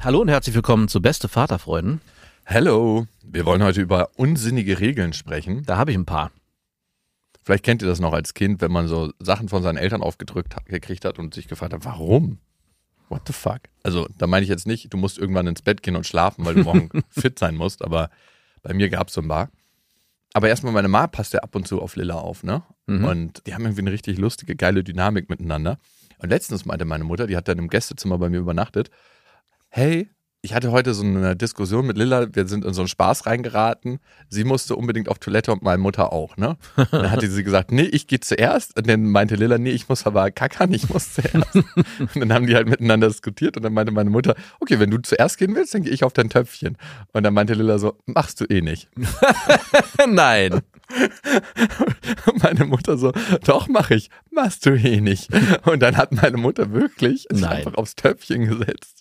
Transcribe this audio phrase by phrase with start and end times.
[0.00, 2.00] Hallo und herzlich willkommen zu Beste Vaterfreuden.
[2.44, 5.64] Hello, wir wollen heute über unsinnige Regeln sprechen.
[5.66, 6.30] Da habe ich ein paar.
[7.42, 10.54] Vielleicht kennt ihr das noch als Kind, wenn man so Sachen von seinen Eltern aufgedrückt
[10.54, 12.38] hat, gekriegt hat und sich gefragt hat, warum?
[13.08, 13.58] What the fuck?
[13.82, 16.54] Also, da meine ich jetzt nicht, du musst irgendwann ins Bett gehen und schlafen, weil
[16.54, 18.08] du morgen fit sein musst, aber
[18.62, 19.50] bei mir gab es so ein paar.
[20.32, 22.62] Aber erstmal, meine Ma passt ja ab und zu auf Lilla auf, ne?
[22.86, 23.04] Mhm.
[23.04, 25.78] Und die haben irgendwie eine richtig lustige, geile Dynamik miteinander.
[26.18, 28.90] Und letztens meinte meine Mutter, die hat dann im Gästezimmer bei mir übernachtet,
[29.68, 33.26] hey, ich hatte heute so eine Diskussion mit Lilla, wir sind in so einen Spaß
[33.26, 33.98] reingeraten.
[34.28, 36.56] Sie musste unbedingt auf Toilette und meine Mutter auch, ne?
[36.76, 38.76] Und dann hatte sie gesagt, nee, ich gehe zuerst.
[38.76, 41.54] Und dann meinte Lilla, nee, ich muss aber kackern, ich muss zuerst.
[41.54, 44.98] Und dann haben die halt miteinander diskutiert und dann meinte meine Mutter, okay, wenn du
[44.98, 46.76] zuerst gehen willst, dann gehe ich auf dein Töpfchen.
[47.12, 48.88] Und dann meinte Lilla so, machst du eh nicht.
[50.08, 50.62] Nein.
[52.26, 53.12] Und meine Mutter so,
[53.44, 55.28] doch mach ich, machst du eh nicht.
[55.66, 57.58] Und dann hat meine Mutter wirklich sich Nein.
[57.58, 58.97] einfach aufs Töpfchen gesetzt.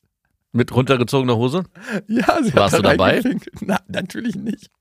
[0.58, 1.66] Mit runtergezogener Hose?
[2.08, 3.12] Ja, sie Warst hat du da dabei?
[3.20, 3.62] reingepinkelt.
[3.62, 4.72] Na, natürlich nicht.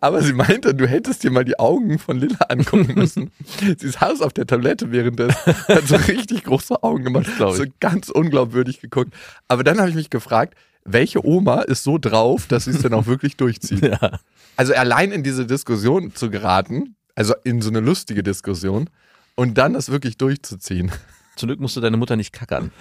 [0.00, 3.32] Aber sie meinte, du hättest dir mal die Augen von Lilla angucken müssen.
[3.78, 8.08] sie saß auf der Toilette während des, hat so richtig große Augen gemacht, so ganz
[8.08, 9.12] unglaubwürdig geguckt.
[9.48, 12.94] Aber dann habe ich mich gefragt, welche Oma ist so drauf, dass sie es dann
[12.94, 13.82] auch wirklich durchzieht?
[13.88, 14.20] Ja.
[14.56, 18.90] Also allein in diese Diskussion zu geraten, also in so eine lustige Diskussion
[19.34, 20.92] und dann das wirklich durchzuziehen.
[21.38, 22.72] Zum Glück musste deine Mutter nicht kackern.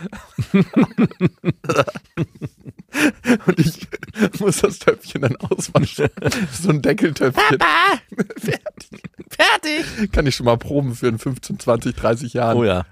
[3.46, 3.88] Und ich
[4.40, 6.10] muss das Töpfchen dann auswaschen.
[6.52, 7.60] So ein Deckeltöpfchen.
[7.60, 9.02] Fertig.
[9.30, 10.12] Fertig!
[10.12, 12.58] Kann ich schon mal proben für in 15, 20, 30 Jahren.
[12.58, 12.86] Oh ja.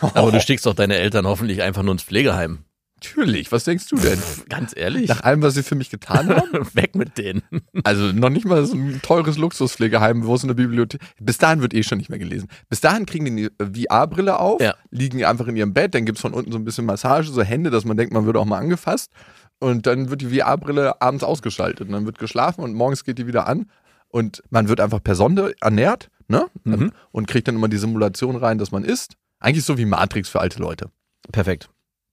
[0.00, 2.64] Aber du stickst doch deine Eltern hoffentlich einfach nur ins Pflegeheim.
[3.00, 4.18] Natürlich, was denkst du denn?
[4.48, 5.08] Ganz ehrlich.
[5.08, 6.52] Nach allem, was sie für mich getan haben?
[6.74, 7.42] Weg mit denen.
[7.84, 11.00] Also noch nicht mal so ein teures Luxuspflegeheim, wo es eine Bibliothek.
[11.20, 12.48] Bis dahin wird eh schon nicht mehr gelesen.
[12.68, 14.74] Bis dahin kriegen die eine VR-Brille auf, Ja.
[14.90, 17.70] liegen einfach in ihrem Bett, dann gibt's von unten so ein bisschen Massage, so Hände,
[17.70, 19.12] dass man denkt, man würde auch mal angefasst.
[19.60, 21.86] Und dann wird die VR-Brille abends ausgeschaltet.
[21.86, 23.70] Und dann wird geschlafen und morgens geht die wieder an.
[24.08, 26.46] Und man wird einfach per Sonde ernährt, ne?
[26.64, 26.92] Mhm.
[27.12, 29.16] Und kriegt dann immer die Simulation rein, dass man isst.
[29.38, 30.90] Eigentlich so wie Matrix für alte Leute.
[31.30, 31.68] Perfekt.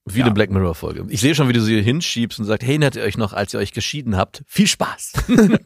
[0.08, 0.26] Wie Ja.
[0.26, 1.04] eine Black Mirror Folge.
[1.10, 3.54] Ich sehe schon, wie du sie hinschiebst und sagst, hey, erinnert ihr euch noch, als
[3.56, 4.44] ihr euch geschieden habt?
[4.48, 5.14] Viel Spaß.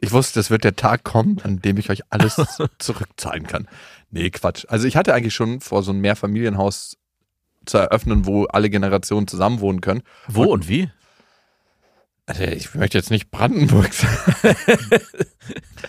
[0.00, 2.36] Ich wusste, das wird der Tag kommen, an dem ich euch alles
[2.78, 3.68] zurückzahlen kann.
[4.10, 4.66] Nee, Quatsch.
[4.68, 6.98] Also ich hatte eigentlich schon vor, so ein Mehrfamilienhaus
[7.64, 10.02] zu eröffnen, wo alle Generationen zusammen wohnen können.
[10.28, 10.90] Wo und wie?
[12.26, 14.46] Also ich möchte jetzt nicht Brandenburg sagen.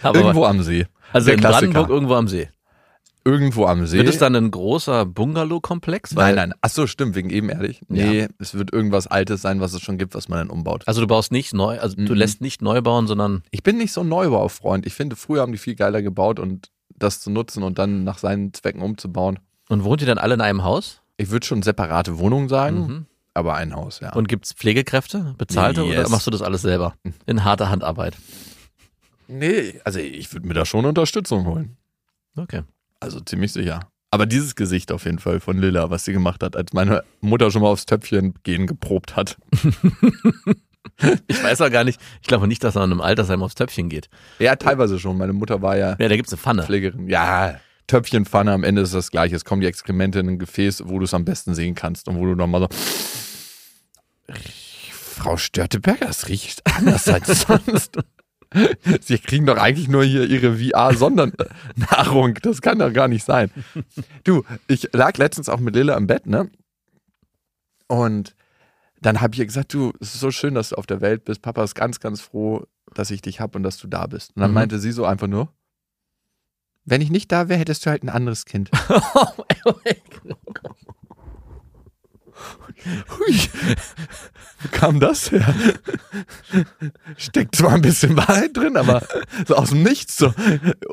[0.01, 0.87] Aber Irgendwo am See.
[1.11, 1.59] also der in Klassiker.
[1.73, 2.47] Brandenburg irgendwo am See.
[3.27, 3.97] Irgendwo am See.
[3.97, 6.13] Wird es dann ein großer Bungalow-Komplex?
[6.13, 6.53] nein, nein.
[6.61, 7.81] Ach so, stimmt, wegen ebenerdig.
[7.87, 10.83] Nee, es wird irgendwas Altes sein, was es schon gibt, was man dann umbaut.
[10.87, 12.13] Also du baust nicht neu, also du Mhm.
[12.13, 14.85] lässt nicht neu bauen, sondern Ich bin nicht so ein Neubaufreund.
[14.85, 18.19] Ich finde, früher haben die viel geiler gebaut und das zu nutzen und dann nach
[18.19, 19.39] seinen Zwecken umzubauen.
[19.69, 21.01] und wohnt ihr dann alle in einem Haus?
[21.17, 23.05] Ich würde schon separate Wohnungen sagen, Mhm.
[23.33, 24.13] aber ein Haus, ja.
[24.13, 25.89] Und gibt's Pflegekräfte, bezahlte Yes.
[26.01, 26.93] oder machst du das alles selber?
[27.25, 28.15] In harter Handarbeit.
[29.27, 31.77] Nee, also ich würde mir da schon Unterstützung holen.
[32.37, 32.61] Okay.
[33.05, 33.81] Also ziemlich sicher.
[34.09, 37.51] Aber dieses Gesicht auf jeden Fall von Lilla, was sie gemacht hat, als meine Mutter
[37.51, 39.37] schon mal aufs Töpfchen gehen geprobt hat.
[41.27, 43.89] Ich weiß auch gar nicht, ich glaube nicht, dass er in einem Altersheim aufs Töpfchen
[43.89, 44.07] geht.
[44.39, 45.17] Ja, teilweise schon.
[45.17, 46.63] Meine Mutter war ja Ja, da gibt's eine Pfanne.
[46.63, 47.09] Pflegerin.
[47.09, 49.35] Ja, Töpfchenpfanne, am Ende ist das gleiche.
[49.35, 52.15] Es kommen die Exkremente in ein Gefäß, wo du es am besten sehen kannst und
[52.17, 52.67] wo du nochmal so.
[54.91, 57.97] Frau Störteberger, das riecht anders als sonst.
[59.01, 62.35] Sie kriegen doch eigentlich nur hier ihre VR-Sondernahrung.
[62.41, 63.49] Das kann doch gar nicht sein.
[64.23, 66.49] Du, ich lag letztens auch mit Lilla im Bett, ne?
[67.87, 68.35] Und
[69.01, 71.25] dann habe ich ihr gesagt, du, es ist so schön, dass du auf der Welt
[71.25, 71.41] bist.
[71.41, 74.35] Papa ist ganz, ganz froh, dass ich dich hab und dass du da bist.
[74.35, 74.55] Und dann Mhm.
[74.55, 75.49] meinte sie so einfach nur,
[76.85, 78.69] wenn ich nicht da wäre, hättest du halt ein anderes Kind.
[83.17, 83.39] Hui,
[84.59, 85.53] wo kam das her?
[87.17, 89.05] Steckt zwar ein bisschen Wahrheit drin, aber
[89.47, 90.33] so aus dem Nichts, so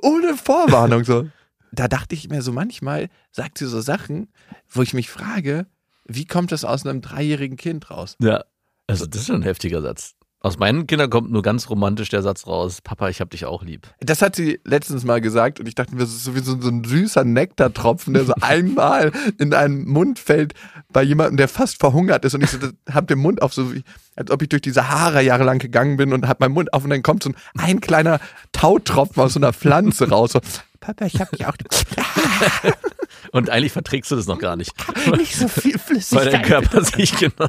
[0.02, 1.04] ohne Vorwarnung.
[1.04, 1.28] So.
[1.72, 4.32] Da dachte ich mir so manchmal, sagt sie so Sachen,
[4.68, 5.66] wo ich mich frage,
[6.04, 8.16] wie kommt das aus einem dreijährigen Kind raus?
[8.20, 8.44] Ja.
[8.86, 10.14] Also das ist schon ein heftiger Satz.
[10.44, 13.62] Aus meinen Kindern kommt nur ganz romantisch der Satz raus, Papa, ich hab dich auch
[13.62, 13.86] lieb.
[14.00, 16.82] Das hat sie letztens mal gesagt und ich dachte mir, das ist sowieso so ein
[16.82, 20.54] süßer Nektartropfen, der so einmal in einen Mund fällt
[20.92, 22.58] bei jemandem, der fast verhungert ist und ich so,
[22.90, 23.84] hab den Mund auf, so wie,
[24.16, 26.90] als ob ich durch die Sahara jahrelang gegangen bin und hab meinen Mund auf und
[26.90, 28.18] dann kommt so ein, ein kleiner
[28.50, 30.32] Tautropfen aus so einer Pflanze raus.
[30.32, 30.40] So,
[30.82, 31.56] Papa, ich hab dich auch.
[33.32, 34.72] Und eigentlich verträgst du das noch gar nicht.
[35.16, 36.32] Nicht so viel Weil Flüssigkeit.
[36.34, 37.48] dein Körper sich genau.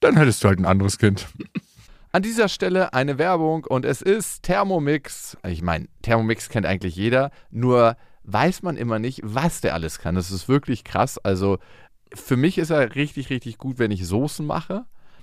[0.00, 1.28] Dann hättest du halt ein anderes Kind.
[2.12, 5.36] An dieser Stelle eine Werbung und es ist Thermomix.
[5.46, 7.94] Ich meine, Thermomix kennt eigentlich jeder, nur
[8.24, 10.14] weiß man immer nicht, was der alles kann.
[10.14, 11.18] Das ist wirklich krass.
[11.18, 11.58] Also
[12.14, 14.86] für mich ist er richtig, richtig gut, wenn ich Soßen mache.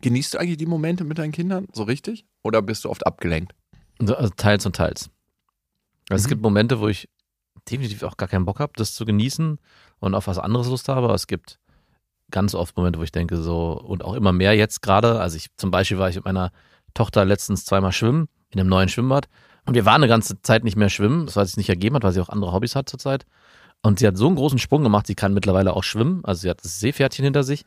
[0.00, 2.24] Genießt du eigentlich die Momente mit deinen Kindern so richtig?
[2.42, 3.52] Oder bist du oft abgelenkt?
[4.00, 5.10] Also teils und teils.
[6.08, 6.28] Also Es Mhm.
[6.30, 7.08] gibt Momente, wo ich
[7.68, 9.58] definitiv auch gar keinen Bock habe, das zu genießen
[9.98, 11.04] und auf was anderes Lust habe.
[11.06, 11.58] Aber es gibt
[12.30, 15.20] ganz oft Momente, wo ich denke, so, und auch immer mehr jetzt gerade.
[15.20, 16.52] Also ich zum Beispiel war ich mit meiner
[16.94, 19.28] Tochter letztens zweimal schwimmen in einem neuen Schwimmbad.
[19.66, 22.02] Und wir waren eine ganze Zeit nicht mehr schwimmen, das weil es nicht ergeben hat,
[22.04, 23.26] weil sie auch andere Hobbys hat zurzeit.
[23.82, 26.24] Und sie hat so einen großen Sprung gemacht, sie kann mittlerweile auch schwimmen.
[26.24, 27.64] Also sie hat das Seepferdchen hinter sich.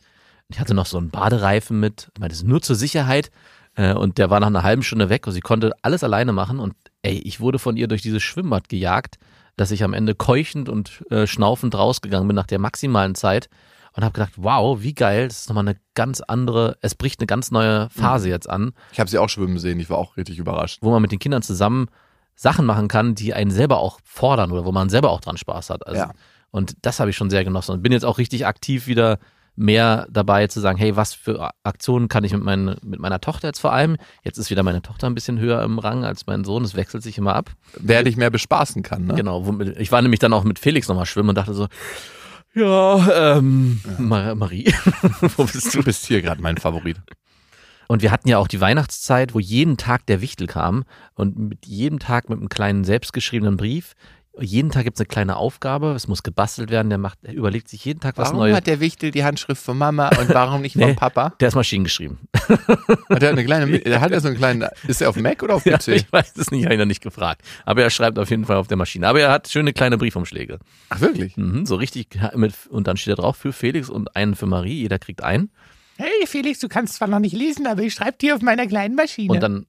[0.51, 2.09] Ich hatte noch so einen Badereifen mit.
[2.13, 3.31] Ich meine, das ist nur zur Sicherheit.
[3.75, 6.59] Äh, Und der war nach einer halben Stunde weg und sie konnte alles alleine machen.
[6.59, 9.17] Und ey, ich wurde von ihr durch dieses Schwimmbad gejagt,
[9.57, 13.49] dass ich am Ende keuchend und äh, schnaufend rausgegangen bin nach der maximalen Zeit
[13.93, 17.27] und habe gedacht, wow, wie geil, das ist nochmal eine ganz andere, es bricht eine
[17.27, 20.39] ganz neue Phase jetzt an, Ich habe sie auch schwimmen sehen, ich war auch richtig
[20.39, 20.79] überrascht.
[20.81, 21.87] wo man mit den Kindern zusammen
[22.35, 25.69] Sachen machen kann, die einen selber auch fordern oder wo man selber auch dran Spaß
[25.69, 25.85] hat.
[25.85, 26.11] Also, Ja.
[26.51, 29.19] Und das habe ich schon sehr genossen und bin jetzt auch richtig aktiv wieder
[29.61, 33.47] mehr dabei zu sagen, hey, was für Aktionen kann ich mit, mein, mit meiner Tochter
[33.47, 33.97] jetzt vor allem?
[34.23, 37.03] Jetzt ist wieder meine Tochter ein bisschen höher im Rang als mein Sohn, es wechselt
[37.03, 37.51] sich immer ab.
[37.79, 39.13] Wer dich mehr bespaßen kann, ne?
[39.15, 39.45] Genau,
[39.77, 41.67] ich war nämlich dann auch mit Felix nochmal schwimmen und dachte so,
[42.53, 44.73] ja, ähm, Ma- Marie,
[45.37, 45.83] wo bist Du du?
[45.85, 46.97] bist hier gerade mein Favorit.
[47.87, 50.83] Und wir hatten ja auch die Weihnachtszeit, wo jeden Tag der Wichtel kam
[51.13, 53.93] und mit jedem Tag mit einem kleinen selbstgeschriebenen Brief.
[54.41, 57.69] Jeden Tag gibt es eine kleine Aufgabe, es muss gebastelt werden, der macht, er überlegt
[57.69, 58.55] sich jeden Tag was Warum Neues.
[58.55, 60.93] hat der Wichtel die Handschrift von Mama und warum nicht von Nee.
[60.93, 61.33] Papa?
[61.39, 62.17] Der ist maschinengeschrieben.
[63.09, 65.55] Hat er eine kleine, der hat ja so einen kleinen, ist er auf Mac oder
[65.55, 65.89] auf Ja, PC?
[65.89, 67.41] ich weiß es nicht, habe ich noch nicht gefragt.
[67.65, 69.07] Aber er schreibt auf jeden Fall auf der Maschine.
[69.07, 70.59] Aber er hat schöne kleine Briefumschläge.
[70.89, 71.37] Ach wirklich?
[71.37, 74.81] Mhm, so richtig mit, und dann steht da drauf für Felix und einen für Marie.
[74.81, 75.51] Jeder kriegt einen.
[75.97, 78.95] Hey Felix, du kannst zwar noch nicht lesen, aber ich schreibe dir auf meiner kleinen
[78.95, 79.31] Maschine.
[79.33, 79.65] Und dann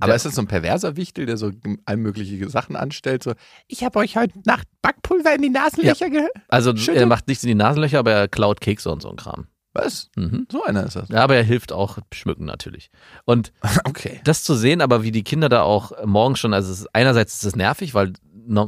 [0.00, 1.50] Aber ist das so ein perverser Wichtel, der so
[1.84, 3.22] allmögliche Sachen anstellt?
[3.22, 3.32] So,
[3.68, 6.28] ich habe euch heute Nacht Backpulver in die Nasenlöcher ge...
[6.48, 7.00] Also Schüttel.
[7.02, 9.46] er macht nichts in die Nasenlöcher, aber er klaut Kekse und so ein Kram.
[9.72, 10.10] was?
[10.16, 10.46] Mhm.
[10.50, 11.08] So einer ist das.
[11.08, 12.90] Ja, aber er hilft auch schmücken natürlich.
[13.24, 13.52] Und
[13.84, 14.20] Okay.
[14.24, 17.44] das zu sehen, aber wie die Kinder da auch morgens schon, also ist, einerseits ist
[17.44, 18.12] es nervig, weil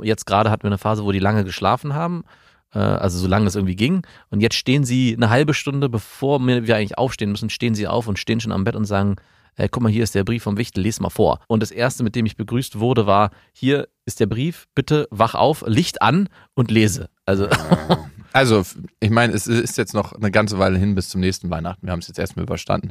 [0.02, 2.25] jetzt gerade hatten wir eine Phase, wo die lange geschlafen haben,
[2.73, 4.02] äh, also solange es irgendwie ging.
[4.30, 8.06] Und jetzt stehen sie eine halbe Stunde, bevor wir eigentlich aufstehen müssen, stehen sie auf
[8.06, 9.16] und stehen schon am Bett und sagen,
[9.56, 11.40] äh, guck mal, hier ist der Brief vom Wichtel, les mal vor.
[11.48, 15.34] Und das erste, mit dem ich begrüßt wurde, war, hier ist der Brief, bitte wach
[15.34, 17.08] auf, Licht an und lese.
[17.25, 17.48] Also
[18.36, 18.64] Also,
[19.00, 21.86] ich meine, es ist jetzt noch eine ganze Weile hin bis zum nächsten Weihnachten.
[21.86, 22.90] Wir haben es jetzt erstmal überstanden.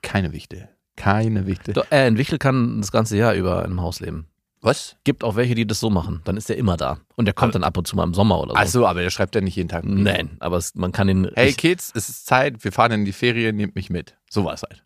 [0.00, 0.70] Keine Wichtel.
[0.96, 1.74] Keine Wichtel.
[1.74, 4.26] Doch, äh, ein Wichtel kann das ganze Jahr über im Haus leben.
[4.62, 4.96] Was?
[5.04, 6.22] Gibt auch welche, die das so machen.
[6.24, 6.96] Dann ist der immer da.
[7.14, 8.56] Und der kommt dann ab und zu mal im Sommer oder so.
[8.56, 9.84] Achso, aber der schreibt ja nicht jeden Tag.
[9.84, 11.30] Nein, aber es, man kann ihn.
[11.34, 14.16] Hey Kids, es ist Zeit, wir fahren in die Ferien, nehmt mich mit.
[14.30, 14.82] So war es halt.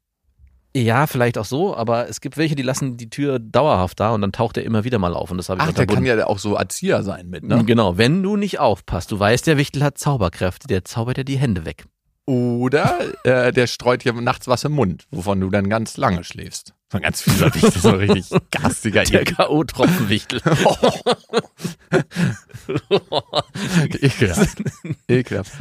[0.77, 4.21] Ja, vielleicht auch so, aber es gibt welche, die lassen die Tür dauerhaft da und
[4.21, 5.31] dann taucht er immer wieder mal auf.
[5.31, 7.65] Und das habe ich Ach, der kann ja auch so Erzieher sein mit, ne?
[7.65, 11.39] Genau, wenn du nicht aufpasst, du weißt, der Wichtel hat Zauberkräfte, der zaubert dir die
[11.39, 11.87] Hände weg.
[12.27, 16.75] Oder äh, der streut dir nachts was im Mund, wovon du dann ganz lange schläfst.
[16.91, 19.25] So ein ganz fieser Wichtel, so richtig garstiger Der.
[19.25, 20.41] K.O.-Tropfenwichtel.
[24.01, 24.59] Ekelhaft.
[25.07, 25.53] Ekelhaft.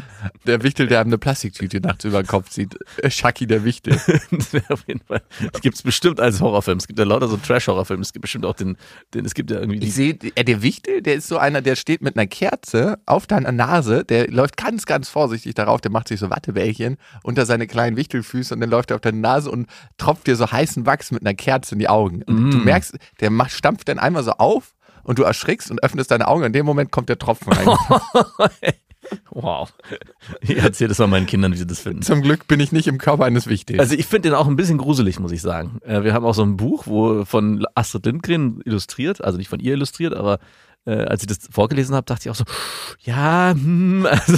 [0.47, 2.75] Der Wichtel, der einem eine Plastiktüte nachts über den Kopf zieht.
[2.97, 3.93] Äh, Schacki der Wichtel.
[4.69, 5.21] auf jeden Fall.
[5.51, 6.79] Das gibt es bestimmt als Horrorfilm.
[6.79, 8.01] Es gibt ja lauter so Trash-Horrorfilme.
[8.01, 8.75] Es gibt bestimmt auch den,
[9.13, 11.75] den es gibt ja irgendwie Ich sehe, äh, der Wichtel, der ist so einer, der
[11.75, 16.07] steht mit einer Kerze auf deiner Nase, der läuft ganz, ganz vorsichtig darauf, der macht
[16.07, 19.67] sich so Wattebällchen unter seine kleinen Wichtelfüße und dann läuft er auf deine Nase und
[19.99, 22.23] tropft dir so heißen Wachs mit einer Kerze in die Augen.
[22.23, 22.63] Und du Mm.
[22.65, 24.73] merkst, der macht, stampft dann einmal so auf
[25.03, 26.43] und du erschrickst und öffnest deine Augen.
[26.43, 27.67] In dem Moment kommt der Tropfen rein.
[29.31, 29.73] Wow.
[30.41, 32.01] Ich erzähle das mal meinen Kindern, wie sie das finden.
[32.01, 33.79] Zum Glück bin ich nicht im Körper eines Wichtels.
[33.79, 35.79] Also ich finde den auch ein bisschen gruselig, muss ich sagen.
[35.83, 39.61] Äh, Wir haben auch so ein Buch, wo von Astrid Lindgren illustriert, also nicht von
[39.61, 40.39] ihr illustriert, aber
[40.85, 42.43] äh, als ich das vorgelesen habe, dachte ich auch so,
[42.99, 44.37] ja, hm, also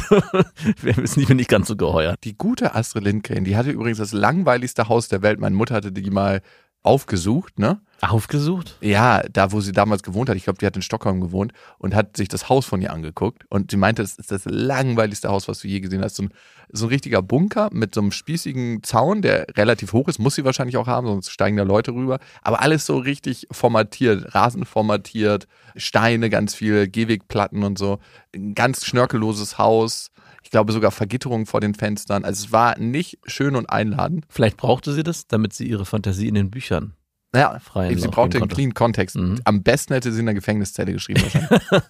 [0.81, 2.15] wir ist nicht, nicht ganz so geheuer.
[2.23, 5.39] Die gute Astrid Lindgren, die hatte übrigens das langweiligste Haus der Welt.
[5.39, 6.41] Meine Mutter hatte die mal
[6.83, 7.79] aufgesucht, ne?
[8.01, 8.77] Aufgesucht?
[8.81, 10.35] Ja, da, wo sie damals gewohnt hat.
[10.35, 13.43] Ich glaube, die hat in Stockholm gewohnt und hat sich das Haus von ihr angeguckt.
[13.49, 16.15] Und sie meinte, es ist das langweiligste Haus, was du je gesehen hast.
[16.15, 16.33] So ein,
[16.71, 20.45] so ein richtiger Bunker mit so einem spießigen Zaun, der relativ hoch ist, muss sie
[20.45, 22.17] wahrscheinlich auch haben, sonst steigen da Leute rüber.
[22.41, 27.99] Aber alles so richtig formatiert, Rasen formatiert, Steine ganz viel, Gehwegplatten und so.
[28.33, 30.09] Ein ganz schnörkelloses Haus.
[30.41, 32.25] Ich glaube sogar Vergitterung vor den Fenstern.
[32.25, 34.25] Also es war nicht schön und einladend.
[34.29, 36.93] Vielleicht brauchte sie das, damit sie ihre Fantasie in den Büchern
[37.35, 39.15] Ja, freien sie brauchte einen clean Kontext.
[39.15, 39.39] Mhm.
[39.43, 41.61] Am besten hätte sie in der Gefängniszelle geschrieben wahrscheinlich.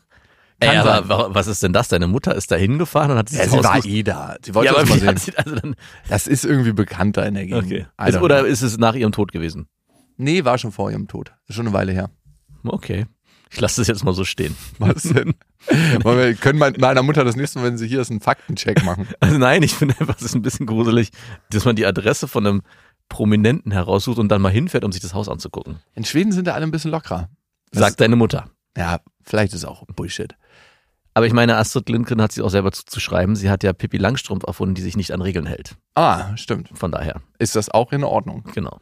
[0.60, 1.88] Ey, aber was ist denn das?
[1.88, 4.36] Deine Mutter ist da hingefahren und hat sich Ja, das sie war eh da.
[4.46, 5.34] Sie wollte ja, das mal sehen.
[5.36, 5.76] also dann,
[6.08, 7.64] Das ist irgendwie bekannter in der Gegend.
[7.66, 7.86] okay.
[8.08, 9.68] Ist, oder ist es nach ihrem Tod gewesen?
[10.18, 11.34] Nee, war schon vor ihrem Tod.
[11.48, 12.12] Ist schon eine Weile her.
[12.64, 13.08] Okay.
[13.52, 14.56] Ich lasse das jetzt mal so stehen.
[14.80, 15.34] Was denn?
[15.68, 19.08] Wir können mein- meiner Mutter das nächste Mal, wenn sie hier ist, einen Faktencheck machen.
[19.20, 21.12] Also nein, ich finde einfach, es ist ein bisschen gruselig,
[21.50, 22.62] dass man die Adresse von einem
[23.10, 25.80] Prominenten heraussucht und dann mal hinfährt, um sich das Haus anzugucken.
[25.96, 27.30] In Schweden sind da alle ein bisschen lockerer.
[27.72, 28.50] Das- Sagt deine Mutter.
[28.78, 30.34] Ja, vielleicht ist auch Bullshit.
[31.14, 33.36] Aber ich meine, Astrid Lindgren hat sie auch selber zuzuschreiben.
[33.36, 35.76] Sie hat ja Pippi Langstrumpf erfunden, die sich nicht an Regeln hält.
[35.94, 36.70] Ah, stimmt.
[36.74, 38.46] Von daher, Ist das auch in Ordnung?
[38.54, 38.80] genau.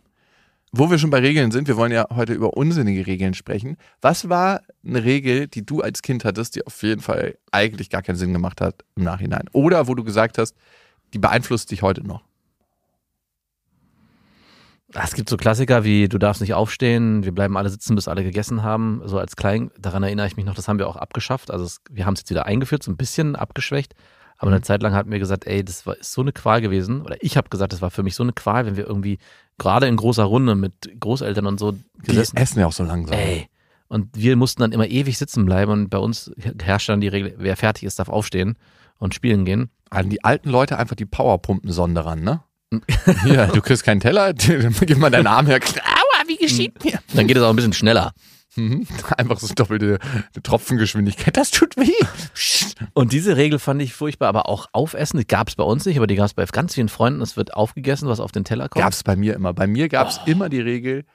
[0.71, 3.75] Wo wir schon bei Regeln sind, wir wollen ja heute über unsinnige Regeln sprechen.
[4.01, 8.03] Was war eine Regel, die du als Kind hattest, die auf jeden Fall eigentlich gar
[8.03, 9.45] keinen Sinn gemacht hat im Nachhinein?
[9.51, 10.55] Oder wo du gesagt hast,
[11.13, 12.23] die beeinflusst dich heute noch?
[14.93, 18.07] Ah, Es gibt so Klassiker wie du darfst nicht aufstehen, wir bleiben alle sitzen, bis
[18.07, 19.01] alle gegessen haben.
[19.05, 21.49] So als Klein, daran erinnere ich mich noch, das haben wir auch abgeschafft.
[21.51, 23.95] Also es, wir haben es jetzt wieder eingeführt, so ein bisschen abgeschwächt.
[24.39, 27.01] Aber eine Zeit lang hatten wir gesagt, ey, das war, ist so eine Qual gewesen.
[27.01, 29.19] Oder ich habe gesagt, das war für mich so eine Qual, wenn wir irgendwie
[29.57, 33.17] gerade in großer Runde mit Großeltern und so Die gesessen essen ja auch so langsam.
[33.17, 33.49] Ey.
[33.89, 36.31] Und wir mussten dann immer ewig sitzen bleiben und bei uns
[36.63, 38.57] herrscht dann die Regel, wer fertig ist, darf aufstehen
[38.97, 39.71] und spielen gehen.
[39.89, 42.41] An die alten Leute einfach die Powerpumpen-Sonde ran, ne?
[43.23, 45.59] Hier, du kriegst keinen Teller, gib mal deinen Arm her.
[45.59, 46.99] Aua, wie geschieht mir?
[47.13, 48.13] Dann geht es auch ein bisschen schneller.
[48.55, 48.87] Mhm.
[49.17, 49.99] Einfach so doppelte
[50.43, 51.37] Tropfengeschwindigkeit.
[51.37, 51.91] Das tut weh.
[52.93, 55.97] Und diese Regel fand ich furchtbar, aber auch Aufessen, die gab es bei uns nicht,
[55.97, 57.21] aber die gab es bei ganz vielen Freunden.
[57.21, 58.83] Es wird aufgegessen, was auf den Teller kommt.
[58.83, 59.53] Gab's bei mir immer.
[59.53, 61.05] Bei mir gab's immer die Regel,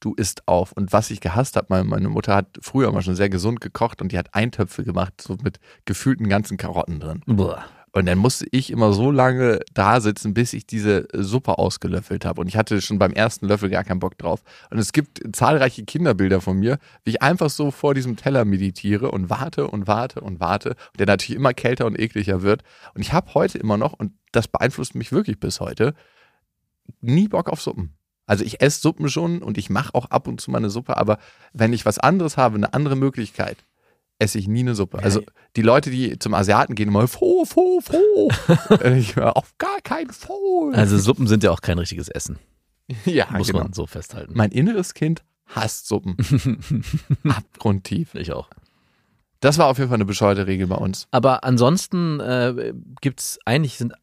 [0.00, 0.72] du isst auf.
[0.72, 4.02] Und was ich gehasst habe, meine, meine Mutter hat früher immer schon sehr gesund gekocht
[4.02, 7.22] und die hat Eintöpfe gemacht, so mit gefühlten ganzen Karotten drin.
[7.26, 7.64] Boah.
[7.92, 12.40] Und dann musste ich immer so lange da sitzen, bis ich diese Suppe ausgelöffelt habe.
[12.40, 14.42] Und ich hatte schon beim ersten Löffel gar keinen Bock drauf.
[14.70, 19.10] Und es gibt zahlreiche Kinderbilder von mir, wie ich einfach so vor diesem Teller meditiere
[19.10, 20.70] und warte und warte und warte.
[20.70, 22.62] Und der natürlich immer kälter und ekliger wird.
[22.94, 25.94] Und ich habe heute immer noch, und das beeinflusst mich wirklich bis heute,
[27.00, 27.96] nie Bock auf Suppen.
[28.26, 30.96] Also ich esse Suppen schon und ich mache auch ab und zu mal eine Suppe,
[30.96, 31.18] aber
[31.52, 33.64] wenn ich was anderes habe, eine andere Möglichkeit,
[34.20, 34.98] esse ich nie eine Suppe.
[35.00, 35.22] Also
[35.56, 38.30] die Leute, die zum Asiaten gehen, immer froh, froh, froh.
[38.82, 40.72] Äh, ich höre auf gar keinen Fall.
[40.74, 42.38] Also Suppen sind ja auch kein richtiges Essen,
[43.04, 43.64] ja, muss genau.
[43.64, 44.32] man so festhalten.
[44.36, 46.16] Mein inneres Kind hasst Suppen.
[47.28, 48.14] Abgrundtief.
[48.14, 48.48] Ich auch.
[49.40, 51.08] Das war auf jeden Fall eine bescheuerte Regel bei uns.
[51.10, 53.94] Aber ansonsten äh, gibt's eigentlich sind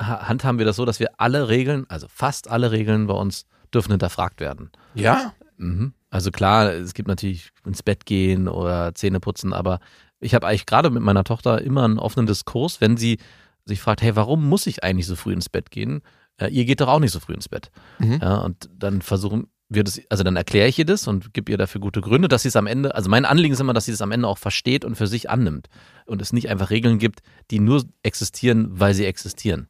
[0.00, 3.46] ha- handhaben wir das so, dass wir alle Regeln, also fast alle Regeln bei uns
[3.72, 4.70] dürfen hinterfragt werden.
[4.94, 5.32] Ja?
[5.58, 5.92] Mhm.
[6.10, 9.78] Also klar, es gibt natürlich ins Bett gehen oder Zähne putzen, aber
[10.22, 13.18] Ich habe eigentlich gerade mit meiner Tochter immer einen offenen Diskurs, wenn sie
[13.64, 16.02] sich fragt, hey, warum muss ich eigentlich so früh ins Bett gehen?
[16.36, 17.70] Äh, ihr geht doch auch nicht so früh ins Bett.
[18.00, 18.18] Mhm.
[18.20, 21.56] Ja, und dann versuchen wir das, also dann erkläre ich ihr das und gebe ihr
[21.56, 23.92] dafür gute Gründe, dass sie es am Ende, also mein Anliegen ist immer, dass sie
[23.92, 25.68] es am Ende auch versteht und für sich annimmt
[26.06, 29.68] und es nicht einfach Regeln gibt, die nur existieren, weil sie existieren.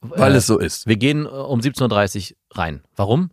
[0.00, 0.86] Weil Äh, es so ist.
[0.86, 2.82] wir gehen äh, um 17.30 Uhr rein.
[2.94, 3.30] Warum?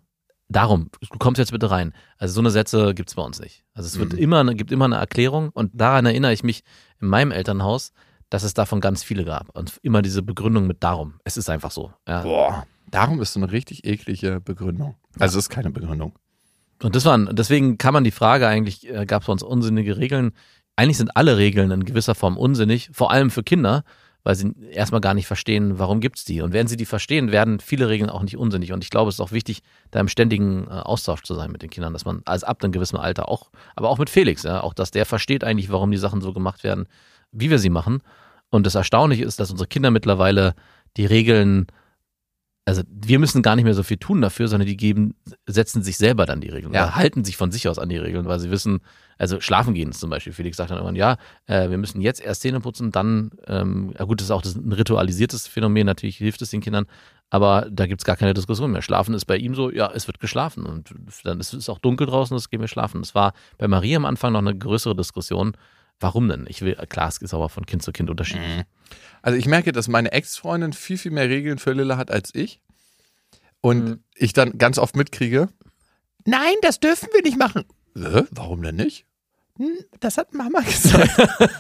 [0.54, 1.94] Darum, du kommst jetzt bitte rein.
[2.18, 3.64] Also so eine Sätze gibt es bei uns nicht.
[3.74, 4.20] Also es wird Mhm.
[4.20, 6.64] immer, gibt immer eine Erklärung und daran erinnere ich mich
[7.02, 7.92] in meinem Elternhaus,
[8.30, 9.50] dass es davon ganz viele gab.
[9.58, 11.16] Und immer diese Begründung mit darum.
[11.24, 11.92] Es ist einfach so.
[12.08, 12.22] Ja.
[12.24, 12.66] Boah.
[12.90, 14.96] Darum ist so eine richtig eklige Begründung.
[15.20, 16.14] Also es ist keine Begründung.
[16.82, 19.98] Und das waren, deswegen kann man die Frage eigentlich, äh, gab es bei uns unsinnige
[19.98, 20.32] Regeln?
[20.76, 23.84] Eigentlich sind alle Regeln in gewisser Form unsinnig, vor allem für Kinder,
[24.24, 26.42] weil sie erstmal gar nicht verstehen, warum gibt's die.
[26.42, 28.72] Und wenn sie die verstehen, werden viele Regeln auch nicht unsinnig.
[28.72, 29.62] Und ich glaube, es ist auch wichtig,
[29.92, 32.72] da im ständigen äh, Austausch zu sein mit den Kindern, dass man also ab einem
[32.72, 35.98] gewissen Alter auch, aber auch mit Felix, ja, auch dass der versteht eigentlich, warum die
[35.98, 36.88] Sachen so gemacht werden,
[37.32, 38.02] wie wir sie machen.
[38.50, 40.56] Und das Erstaunliche ist, dass unsere Kinder mittlerweile
[40.96, 41.68] die Regeln
[42.66, 45.16] also wir müssen gar nicht mehr so viel tun dafür, sondern die geben,
[45.46, 46.96] setzen sich selber dann die Regeln Ja.
[46.96, 48.80] halten sich von sich aus an die Regeln, weil sie wissen,
[49.18, 50.32] also schlafen gehen ist zum Beispiel.
[50.32, 54.06] Felix sagt dann irgendwann, ja, äh, wir müssen jetzt erst Zähne putzen, dann, ähm, ja
[54.06, 56.86] gut, das ist auch das, ein ritualisiertes Phänomen, natürlich hilft es den Kindern,
[57.30, 58.82] aber da gibt's gar keine Diskussion mehr.
[58.82, 60.94] Schlafen ist bei ihm so, ja, es wird geschlafen und
[61.26, 63.02] dann ist es auch dunkel draußen, es gehen wir schlafen.
[63.02, 65.54] Es war bei Maria am Anfang noch eine größere Diskussion.
[66.00, 66.46] Warum denn?
[66.50, 68.64] Ich will, klar, es ist aber von Kind zu Kind unterschiedlich.
[69.22, 72.60] Also ich merke, dass meine Ex-Freundin viel, viel mehr Regeln für Lilla hat als ich.
[73.62, 74.04] Und Mhm.
[74.16, 75.50] ich dann ganz oft mitkriege,
[76.26, 77.66] Nein, das dürfen wir nicht machen.
[77.98, 79.06] Hä, warum denn nicht?
[79.58, 81.12] Hm, Das hat Mama gesagt.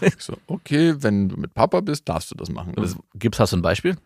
[0.01, 2.73] Ich so, okay, wenn du mit Papa bist, darfst du das machen.
[2.75, 3.97] Das, gibt's, hast du ein Beispiel?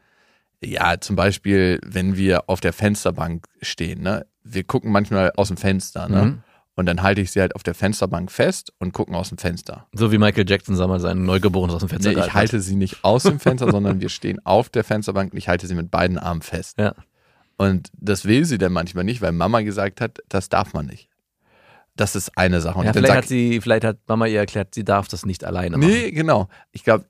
[0.63, 4.25] Ja, zum Beispiel, wenn wir auf der Fensterbank stehen, ne?
[4.43, 6.25] Wir gucken manchmal aus dem Fenster, ne?
[6.25, 6.43] Mhm.
[6.77, 9.87] Und dann halte ich sie halt auf der Fensterbank fest und gucken aus dem Fenster.
[9.93, 12.33] So wie Michael Jackson damals seinen Neugeborenes aus dem Fenster Nee, ich hat.
[12.35, 15.65] halte sie nicht aus dem Fenster, sondern wir stehen auf der Fensterbank und ich halte
[15.65, 16.77] sie mit beiden Armen fest.
[16.77, 16.93] Ja.
[17.57, 21.09] Und das will sie dann manchmal nicht, weil Mama gesagt hat, das darf man nicht.
[21.95, 22.77] Das ist eine Sache.
[22.77, 25.43] Und Ja, vielleicht sag hat sie, vielleicht hat Mama ihr erklärt, sie darf das nicht
[25.43, 25.89] alleine machen.
[25.89, 26.47] Nee, genau.
[26.71, 27.05] Ich glaube,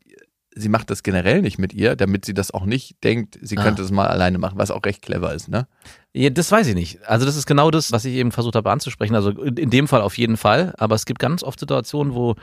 [0.57, 3.63] sie macht das generell nicht mit ihr, damit sie das auch nicht denkt, sie Ah.
[3.63, 5.67] könnte es mal alleine machen, was auch recht clever ist, ne?
[6.13, 6.99] Ja, das weiß ich nicht.
[7.07, 9.15] Also das ist genau das, was ich eben versucht habe anzusprechen.
[9.15, 10.73] Also in in dem Fall auf jeden Fall.
[10.77, 12.35] Aber es gibt ganz oft Situationen, wo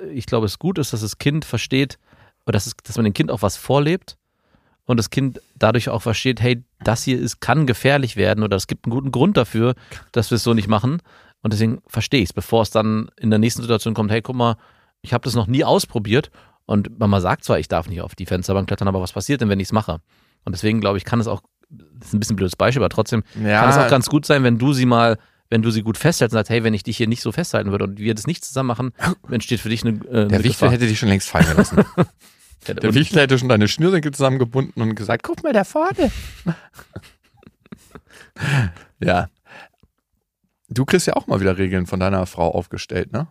[0.00, 1.98] äh, ich glaube, es gut ist, dass das Kind versteht,
[2.46, 4.16] oder dass, es, dass man dem Kind auch was vorlebt
[4.86, 8.66] und das Kind dadurch auch versteht, hey, das hier ist, kann gefährlich werden oder es
[8.66, 9.74] gibt einen guten Grund dafür,
[10.12, 11.02] dass wir es so nicht machen.
[11.42, 14.34] Und deswegen verstehe ich es, bevor es dann in der nächsten Situation kommt, hey, guck
[14.34, 14.56] mal,
[15.02, 16.30] ich habe das noch nie ausprobiert
[16.68, 19.48] und Mama sagt zwar, ich darf nicht auf die Fensterbank klettern, aber was passiert denn,
[19.48, 20.00] wenn ich es mache?
[20.44, 22.90] Und deswegen glaube ich, kann es auch, das ist ein bisschen ein blödes Beispiel, aber
[22.90, 23.60] trotzdem Ja.
[23.62, 26.34] kann es auch ganz gut sein, wenn du sie mal, wenn du sie gut festhältst
[26.34, 28.44] und sagst, hey, wenn ich dich hier nicht so festhalten würde und wir das nicht
[28.44, 28.92] zusammen machen,
[29.30, 31.84] entsteht für dich eine, äh, eine Der Wichtel hätte dich schon längst fallen gelassen.
[32.66, 36.10] Der Wichtel hätte schon deine Schnürsenkel zusammengebunden und gesagt, guck Guck mal da vorne.
[39.00, 39.28] Ja.
[40.68, 43.26] Du kriegst ja auch mal wieder Regeln von deiner Frau aufgestellt, ne?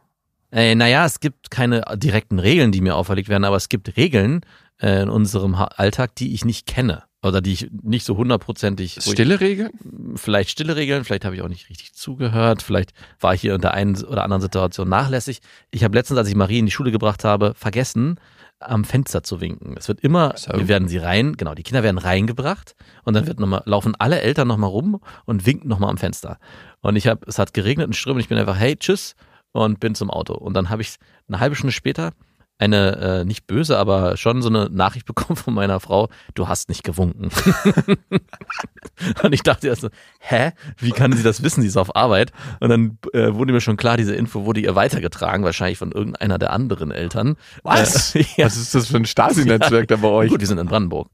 [0.52, 4.42] Äh, naja, es gibt keine direkten Regeln, die mir auferlegt werden, aber es gibt Regeln
[4.82, 7.04] äh, in unserem ha Alltag, die ich nicht kenne.
[7.24, 9.00] Oder die ich nicht so hundertprozentig.
[9.02, 9.72] Stille Regeln?
[10.16, 13.62] vielleicht stille Regeln, vielleicht habe ich auch nicht richtig zugehört, vielleicht war ich hier in
[13.62, 15.40] der einen oder anderen Situation nachlässig.
[15.72, 18.20] Ich habe letztens, als ich Marie in die Schule gebracht habe, vergessen,
[18.60, 19.76] am Fenster zu winken.
[19.78, 20.54] Es wird immer, So.
[20.54, 23.96] wir werden sie rein, genau, die Kinder werden reingebracht und dann wird noch mal, laufen
[23.98, 26.40] alle Eltern nochmal rum und winken nochmal am Fenster.
[26.82, 29.16] Und ich habe, es hat geregnet und strömt und ich bin einfach, hey, tschüss
[29.52, 30.34] und bin zum Auto.
[30.34, 30.96] Und dann habe ich
[31.28, 32.12] eine halbe Stunde später
[32.60, 36.70] eine, äh, nicht böse, aber schon so eine Nachricht bekommen von meiner Frau, du hast
[36.70, 37.30] nicht gewunken.
[39.22, 40.52] Und ich dachte erst so, hä?
[40.78, 41.62] Wie kann sie das wissen?
[41.62, 42.32] Sie ist auf Arbeit.
[42.60, 46.40] Und dann äh, wurde mir schon klar, diese Info wurde ihr weitergetragen, wahrscheinlich von irgendeiner
[46.40, 47.36] der anderen Eltern.
[47.64, 48.16] Was?
[48.16, 48.46] Äh, ja.
[48.46, 50.32] Was ist das für ein Stasi-Netzwerk da bei euch?
[50.32, 51.10] Gut, wir sind in Brandenburg.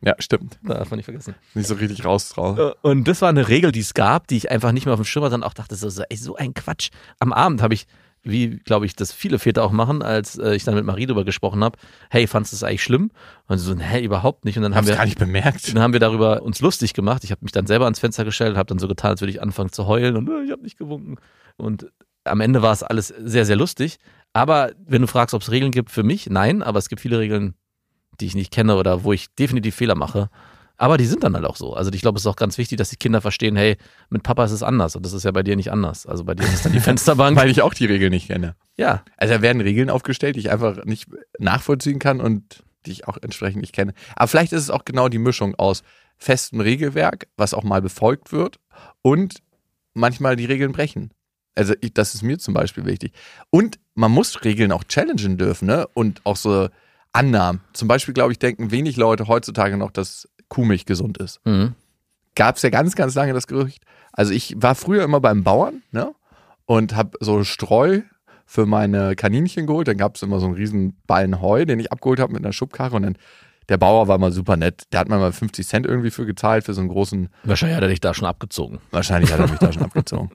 [0.00, 0.58] Ja, stimmt.
[0.62, 1.34] Darf man nicht vergessen.
[1.54, 2.58] Nicht so richtig raus drauf.
[2.58, 5.00] Äh, Und das war eine Regel, die es gab, die ich einfach nicht mehr auf
[5.00, 6.90] dem Schirm hatte und auch dachte, so, so, ey, so ein Quatsch.
[7.18, 7.86] Am Abend habe ich,
[8.22, 11.24] wie glaube ich, das viele Väter auch machen, als äh, ich dann mit Marie drüber
[11.24, 11.78] gesprochen habe,
[12.10, 13.10] hey, fandest du das eigentlich schlimm?
[13.46, 14.56] Und sie so, hä, überhaupt nicht.
[14.56, 15.68] Und dann haben Hab's wir gar nicht bemerkt.
[15.68, 17.24] Dann haben wir darüber uns lustig gemacht.
[17.24, 19.42] Ich habe mich dann selber ans Fenster gestellt, habe dann so getan, als würde ich
[19.42, 21.16] anfangen zu heulen und äh, ich habe nicht gewunken.
[21.56, 21.90] Und
[22.24, 23.98] am Ende war es alles sehr, sehr lustig.
[24.32, 26.62] Aber wenn du fragst, ob es Regeln gibt, für mich, nein.
[26.62, 27.54] Aber es gibt viele Regeln,
[28.20, 30.30] die ich nicht kenne oder wo ich definitiv Fehler mache.
[30.80, 31.74] Aber die sind dann halt auch so.
[31.74, 33.76] Also ich glaube, es ist auch ganz wichtig, dass die Kinder verstehen, hey,
[34.10, 34.94] mit Papa ist es anders.
[34.94, 36.06] Und das ist ja bei dir nicht anders.
[36.06, 37.36] Also bei dir ist dann die Fensterbank.
[37.36, 38.54] Weil ich auch die Regeln nicht kenne.
[38.76, 41.08] ja, Also da werden Regeln aufgestellt, die ich einfach nicht
[41.40, 43.92] nachvollziehen kann und die ich auch entsprechend nicht kenne.
[44.14, 45.82] Aber vielleicht ist es auch genau die Mischung aus
[46.16, 48.60] festem Regelwerk, was auch mal befolgt wird,
[49.02, 49.38] und
[49.94, 51.10] manchmal die Regeln brechen.
[51.56, 53.12] Also ich, das ist mir zum Beispiel wichtig.
[53.50, 55.88] Und man muss Regeln auch challengen dürfen, ne?
[55.92, 56.68] Und auch so
[57.12, 57.60] Annahmen.
[57.72, 61.40] Zum Beispiel, glaube ich, denken wenig Leute heutzutage noch, dass Kuhmilch gesund ist.
[61.44, 61.74] Mhm.
[62.34, 63.84] Gab es ja ganz, ganz lange das Gerücht.
[64.12, 66.14] Also ich war früher immer beim Bauern, ne?
[66.66, 68.02] Und habe so Streu
[68.44, 69.88] für meine Kaninchen geholt.
[69.88, 72.52] Dann gab es immer so einen riesen Ballen Heu, den ich abgeholt habe mit einer
[72.52, 72.96] Schubkarre.
[72.96, 73.18] Und dann
[73.68, 74.84] der Bauer war mal super nett.
[74.92, 77.82] Der hat mir mal 50 Cent irgendwie für gezahlt, für so einen großen Wahrscheinlich hat
[77.82, 78.78] er dich da schon abgezogen.
[78.90, 80.30] Wahrscheinlich hat er mich da schon abgezogen.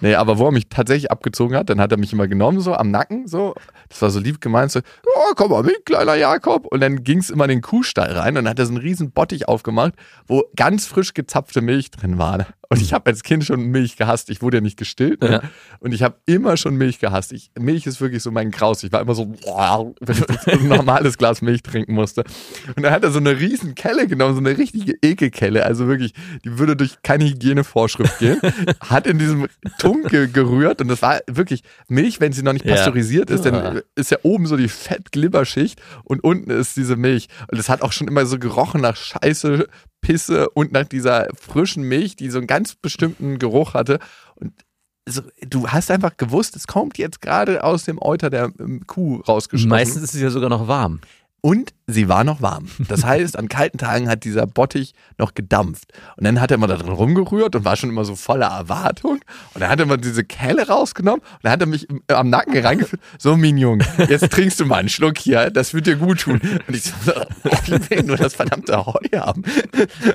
[0.00, 2.74] Nee, aber wo er mich tatsächlich abgezogen hat, dann hat er mich immer genommen, so
[2.74, 3.54] am Nacken, so.
[3.88, 6.66] Das war so lieb gemeint, so, oh, komm mal mit, kleiner Jakob.
[6.66, 8.82] Und dann ging es immer in den Kuhstall rein und dann hat er so einen
[8.82, 9.94] riesen Bottich aufgemacht,
[10.26, 12.46] wo ganz frisch gezapfte Milch drin war.
[12.68, 14.28] Und ich habe als Kind schon Milch gehasst.
[14.30, 15.20] Ich wurde ja nicht gestillt.
[15.22, 15.30] Ne?
[15.30, 15.42] Ja.
[15.80, 17.32] Und ich habe immer schon Milch gehasst.
[17.32, 18.82] Ich, Milch ist wirklich so mein Graus.
[18.82, 22.24] Ich war immer so, wow, wenn ich ein normales Glas Milch trinken musste.
[22.74, 25.64] Und dann hat er so eine riesen Kelle genommen, so eine richtige Ekelkelle.
[25.64, 26.12] Also wirklich,
[26.44, 28.40] die würde durch keine Hygienevorschrift gehen.
[28.80, 29.46] hat in diesem
[29.78, 32.74] Tunk ge gerührt und das war wirklich Milch, wenn sie noch nicht Ja.
[32.74, 33.50] pasteurisiert ist, Ah.
[33.50, 37.28] dann ist ja oben so die Fett-Glibberschicht und unten ist diese Milch.
[37.50, 39.68] Und es hat auch schon immer so gerochen nach Scheiße,
[40.06, 43.98] Pisse und nach dieser frischen Milch, die so einen ganz bestimmten Geruch hatte.
[44.36, 44.52] Und
[45.08, 49.16] so, du hast einfach gewusst, es kommt jetzt gerade aus dem Euter der ähm, Kuh
[49.16, 49.68] rausgeschossen.
[49.68, 51.00] Meistens ist es ja sogar noch warm.
[51.42, 52.66] Und sie war noch warm.
[52.88, 55.92] Das heißt, an kalten Tagen hat dieser Bottich noch gedampft.
[56.16, 59.20] Und dann hat er immer da drin rumgerührt und war schon immer so voller Erwartung.
[59.54, 62.30] Und dann hat er mal diese Kelle rausgenommen und dann hat er mich im- am
[62.30, 63.00] Nacken reingeführt.
[63.18, 65.50] So, Mignon, jetzt trinkst du mal einen Schluck hier.
[65.50, 66.40] Das wird dir gut tun.
[66.66, 67.12] Und ich so,
[67.44, 69.44] ich will nur das verdammte Heu haben.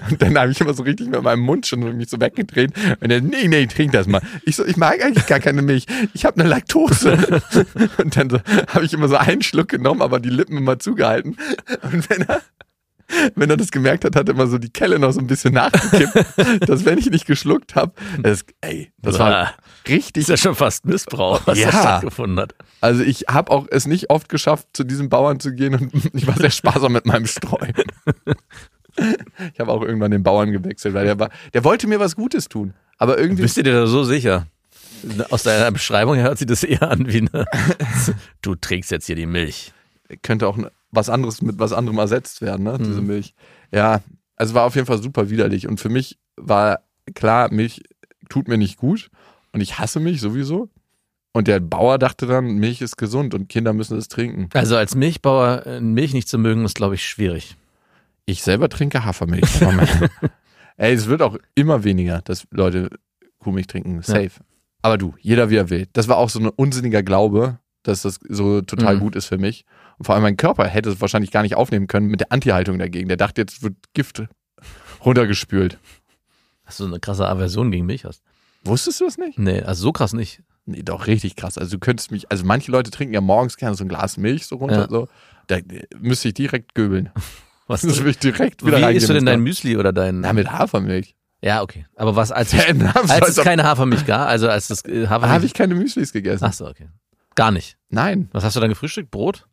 [0.09, 2.73] Und dann habe ich immer so richtig mit meinem Mund schon mich so weggedreht.
[2.99, 4.21] Und er, nee, nee, trink das mal.
[4.43, 5.85] Ich so, ich mag eigentlich gar keine Milch.
[6.13, 7.41] Ich habe eine Laktose.
[7.99, 11.10] Und dann so, habe ich immer so einen Schluck genommen, aber die Lippen immer zugehalten.
[11.19, 12.41] Und wenn er,
[13.35, 15.53] wenn er das gemerkt hat, hat er immer so die Kelle noch so ein bisschen
[15.53, 16.25] nachgekippt,
[16.69, 19.53] dass wenn ich nicht geschluckt habe, das, ey, das war
[19.87, 21.71] richtig Ist ja schon fast Missbrauch, was Ja.
[21.71, 22.55] da stattgefunden hat.
[22.79, 26.25] also ich habe auch es nicht oft geschafft, zu diesem Bauern zu gehen und ich
[26.27, 27.67] war sehr sparsam mit meinem Streu.
[29.53, 32.49] Ich habe auch irgendwann den Bauern gewechselt, weil der war, der wollte mir was Gutes
[32.49, 32.73] tun.
[32.97, 34.47] Aber irgendwie, Bist du dir da so sicher?
[35.31, 37.45] Aus deiner Beschreibung hört sich das eher an wie eine,
[38.41, 39.73] du trinkst jetzt hier die Milch.
[40.21, 40.57] könnte auch
[40.91, 42.77] was anderes mit was anderem ersetzt werden, ne?
[42.79, 43.33] Diese Milch.
[43.71, 44.01] Ja,
[44.35, 45.67] also war auf jeden Fall super widerlich.
[45.67, 46.81] Und für mich war
[47.15, 47.81] klar, Milch
[48.29, 49.09] tut mir nicht gut
[49.53, 50.69] und ich hasse Milch sowieso.
[51.33, 54.49] Und der Bauer dachte dann, Milch ist gesund und Kinder müssen es trinken.
[54.53, 57.55] Also als Milchbauer äh, Milch nicht zu mögen, ist, glaube ich, schwierig.
[58.25, 59.49] Ich selber trinke Hafermilch.
[60.77, 62.89] Ey, es wird auch immer weniger, dass Leute
[63.39, 64.01] Kuhmilch trinken.
[64.01, 64.31] Safe.
[64.81, 65.87] Aber du, jeder wie er will.
[65.93, 68.99] Das war auch so ein unsinniger Glaube, dass das so total Mhm.
[68.99, 69.65] gut ist für mich.
[69.97, 72.79] Und vor allem mein Körper hätte es wahrscheinlich gar nicht aufnehmen können mit der Anti-Haltung
[72.79, 73.07] dagegen.
[73.07, 74.23] Der dachte, jetzt wird Gift
[75.05, 75.77] runtergespült.
[76.65, 78.23] Dass du eine krasse Aversion gegen Milch hast.
[78.63, 79.39] Wusstest du das nicht?
[79.39, 80.43] Nee, also so krass nicht.
[80.65, 81.57] Nee, doch, richtig krass.
[81.57, 84.45] Also du könntest mich, also manche Leute trinken ja morgens gerne so ein Glas Milch
[84.45, 84.81] so runter.
[84.81, 84.89] Ja.
[84.89, 85.07] So.
[85.47, 87.09] Da äh, müsste ich direkt göbeln.
[87.67, 88.97] Was Das ich direkt Wie wieder reingehen.
[88.97, 90.21] isst du denn dein Müsli oder dein.
[90.21, 91.15] Na, mit Hafermilch.
[91.41, 91.85] Ja, okay.
[91.95, 95.25] Aber was als, Fan, als es keine Hafermilch gab, also als das äh, Da habe
[95.27, 95.45] Hafermilch.
[95.45, 96.43] ich keine Müslis gegessen.
[96.43, 96.89] Ach so, okay.
[97.35, 97.77] Gar nicht.
[97.89, 98.29] Nein.
[98.33, 99.09] Was hast du dann gefrühstückt?
[99.09, 99.47] Brot?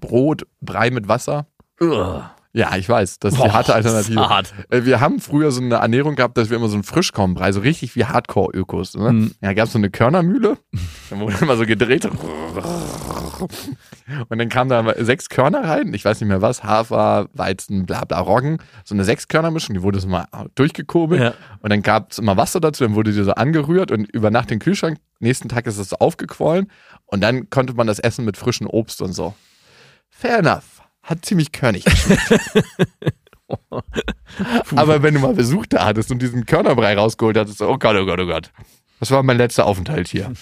[0.00, 1.46] Brot, Brei mit Wasser.
[1.80, 2.22] Ugh.
[2.52, 4.14] Ja, ich weiß, das ist die Boah, harte Alternative.
[4.14, 4.54] das hart.
[4.70, 7.60] Äh, Wir haben früher so eine Ernährung gehabt, dass wir immer so einen Frischkornbrei, so
[7.60, 8.94] richtig wie Hardcore-Ökos.
[8.96, 9.12] Ne?
[9.12, 9.32] Mhm.
[9.42, 10.56] Ja, gab es so eine Körnermühle,
[11.10, 12.08] dann wurde immer so gedreht.
[14.28, 18.04] Und dann kamen da sechs Körner rein, ich weiß nicht mehr was, Hafer, Weizen, bla
[18.04, 18.58] bla, Roggen.
[18.84, 21.20] So eine Sechskörnermischung, die wurde so mal durchgekurbelt.
[21.20, 21.34] Ja.
[21.60, 24.50] Und dann gab es immer Wasser dazu, dann wurde die so angerührt und über Nacht
[24.50, 24.98] in den Kühlschrank.
[25.20, 26.70] Nächsten Tag ist es so aufgequollen
[27.04, 29.34] und dann konnte man das essen mit frischem Obst und so.
[30.18, 30.82] Fair enough.
[31.02, 31.84] Hat ziemlich körnig.
[34.74, 38.06] Aber wenn du mal Besuch da hattest und diesen Körnerbrei rausgeholt hattest, oh Gott, oh
[38.06, 38.52] Gott, oh Gott.
[39.00, 40.32] Das war mein letzter Aufenthalt hier.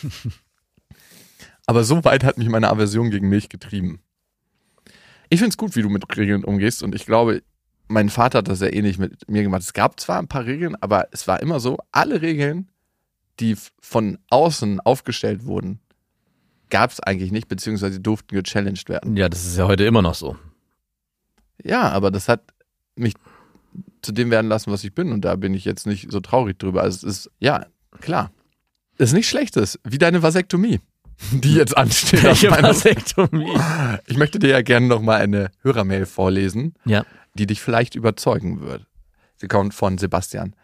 [1.66, 4.00] Aber so weit hat mich meine Aversion gegen Milch getrieben.
[5.28, 7.42] Ich finde es gut, wie du mit Regeln umgehst und ich glaube,
[7.88, 9.62] mein Vater hat das sehr ähnlich mit mir gemacht.
[9.62, 12.70] Es gab zwar ein paar Regeln, aber es war immer so, alle Regeln,
[13.40, 15.80] die von außen aufgestellt wurden,
[16.70, 19.16] gab es eigentlich nicht, beziehungsweise durften gechallenged werden.
[19.16, 20.36] Ja, das ist ja heute immer noch so.
[21.62, 22.42] Ja, aber das hat
[22.96, 23.14] mich
[24.02, 25.12] zu dem werden lassen, was ich bin.
[25.12, 26.82] Und da bin ich jetzt nicht so traurig drüber.
[26.82, 27.66] Also es ist, ja,
[28.00, 28.30] klar.
[28.98, 30.80] Das ist nicht schlechtes, wie deine Vasektomie,
[31.32, 32.22] die jetzt ansteht.
[32.22, 33.58] Welche Vasektomie?
[34.06, 37.04] Ich möchte dir ja gerne noch mal eine Hörermail vorlesen, Ja.
[37.34, 38.86] die dich vielleicht überzeugen wird.
[39.36, 40.54] Sie kommt von Sebastian.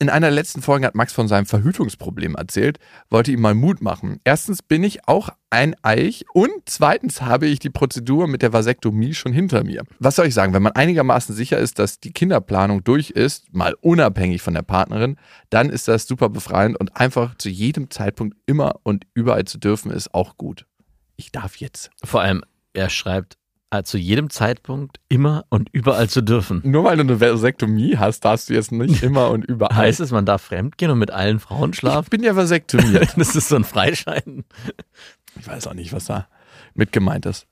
[0.00, 2.78] In einer der letzten Folgen hat Max von seinem Verhütungsproblem erzählt,
[3.10, 4.20] wollte ihm mal Mut machen.
[4.24, 9.14] Erstens bin ich auch ein Eich und zweitens habe ich die Prozedur mit der Vasektomie
[9.14, 9.84] schon hinter mir.
[10.00, 13.74] Was soll ich sagen, wenn man einigermaßen sicher ist, dass die Kinderplanung durch ist, mal
[13.80, 15.16] unabhängig von der Partnerin,
[15.50, 19.92] dann ist das super befreiend und einfach zu jedem Zeitpunkt immer und überall zu dürfen
[19.92, 20.66] ist auch gut.
[21.16, 21.90] Ich darf jetzt.
[22.02, 23.36] Vor allem, er schreibt,
[23.82, 26.60] zu jedem Zeitpunkt immer und überall zu dürfen.
[26.64, 29.76] Nur weil du eine Vasektomie hast, darfst du jetzt nicht immer und überall.
[29.76, 32.10] Heißt es, man darf fremdgehen und mit allen Frauen ich schlafen?
[32.10, 33.14] bin ja vasektomiert.
[33.16, 34.44] Das ist so ein Freischein.
[35.40, 36.28] Ich weiß auch nicht, was da
[36.74, 37.46] mit gemeint ist.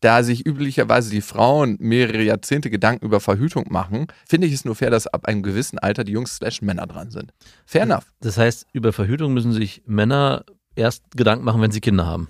[0.00, 4.76] Da sich üblicherweise die Frauen mehrere Jahrzehnte Gedanken über Verhütung machen, finde ich es nur
[4.76, 7.32] fair, dass ab einem gewissen Alter die Jungs slash Männer dran sind.
[7.66, 8.12] Fair enough.
[8.20, 10.44] Das heißt, über Verhütung müssen sich Männer
[10.76, 12.28] erst Gedanken machen, wenn sie Kinder haben.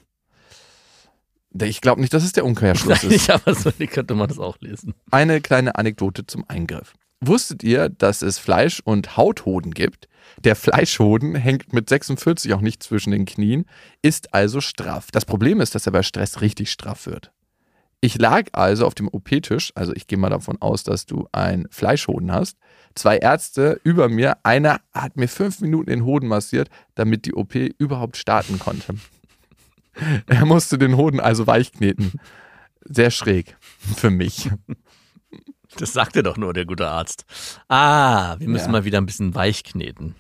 [1.53, 3.13] Ich glaube nicht, dass es der Umkehrschluss ist.
[3.13, 4.95] ich aber so könnte man das auch lesen.
[5.11, 6.95] Eine kleine Anekdote zum Eingriff.
[7.21, 10.09] Wusstet ihr, dass es Fleisch- und Hauthoden gibt?
[10.45, 13.65] Der Fleischhoden hängt mit 46 auch nicht zwischen den Knien,
[14.03, 15.11] ist also straff.
[15.11, 17.33] Das Problem ist, dass er bei Stress richtig straff wird.
[18.01, 21.67] Ich lag also auf dem OP-Tisch, also ich gehe mal davon aus, dass du einen
[21.71, 22.57] Fleischhoden hast.
[22.95, 27.57] Zwei Ärzte über mir, einer hat mir fünf Minuten den Hoden massiert, damit die OP
[27.57, 28.95] überhaupt starten konnte.
[30.27, 32.13] Er musste den Hoden also weich kneten.
[32.85, 33.57] Sehr schräg
[33.97, 34.51] für mich.
[35.77, 37.25] Das sagte doch nur der gute Arzt.
[37.69, 38.73] Ah, wir müssen Ja.
[38.73, 40.15] mal wieder ein bisschen weich kneten.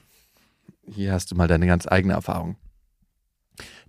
[0.86, 2.56] Hier hast du mal deine ganz eigene Erfahrung.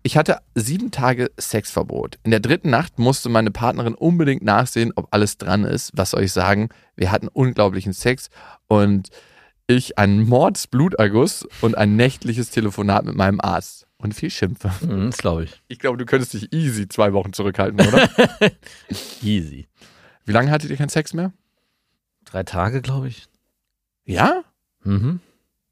[0.01, 2.19] Ich hatte sieben Tage Sexverbot.
[2.23, 5.91] In der dritten Nacht musste meine Partnerin unbedingt nachsehen, ob alles dran ist.
[5.95, 6.69] Was soll ich sagen?
[6.95, 8.29] Wir hatten unglaublichen Sex
[8.67, 9.09] und
[9.67, 13.87] ich einen Mordsbluterguss und ein nächtliches Telefonat mit meinem Arzt.
[14.01, 14.71] Und viel Schimpfe.
[14.81, 15.61] Mhm, das glaube ich.
[15.67, 18.09] Ich glaube, du könntest dich easy zwei Wochen zurückhalten, oder?
[19.21, 19.67] Easy.
[20.25, 21.33] Wie lange hattet ihr keinen Sex mehr?
[22.23, 23.27] Drei Tage, glaube ich.
[24.05, 24.43] Ja?
[24.83, 25.19] Mhm.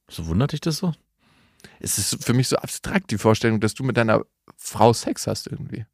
[0.10, 0.94] So wundert dich das so?
[1.80, 4.26] Es ist für mich so abstrakt, die Vorstellung, dass du mit deiner
[4.58, 5.86] Frau Sex hast irgendwie.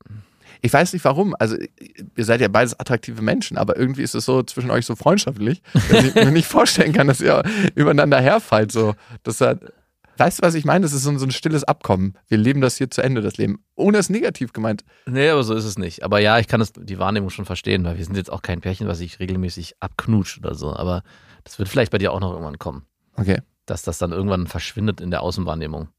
[0.62, 1.36] Ich weiß nicht warum.
[1.38, 4.96] Also, ihr seid ja beides attraktive Menschen, aber irgendwie ist es so zwischen euch so
[4.96, 7.44] freundschaftlich, dass ich mir nicht vorstellen kann, dass ihr
[7.76, 8.72] übereinander herfallt.
[8.72, 8.96] So.
[9.24, 9.74] Das hat,
[10.18, 10.84] weißt du, was ich meine?
[10.84, 12.18] Das ist so ein, so ein stilles Abkommen.
[12.28, 13.64] Wir leben das hier zu Ende, das Leben.
[13.76, 14.84] Ohne es negativ gemeint.
[15.06, 16.04] Nee, aber so ist es nicht.
[16.04, 18.62] Aber ja, ich kann das, die Wahrnehmung schon verstehen, weil wir sind jetzt auch kein
[18.62, 20.76] Pärchen, was sich regelmäßig abknutscht oder so.
[20.76, 21.04] Aber
[21.44, 22.84] das wird vielleicht bei dir auch noch irgendwann kommen,
[23.16, 23.40] Okay.
[23.66, 25.90] dass das dann irgendwann verschwindet in der Außenwahrnehmung.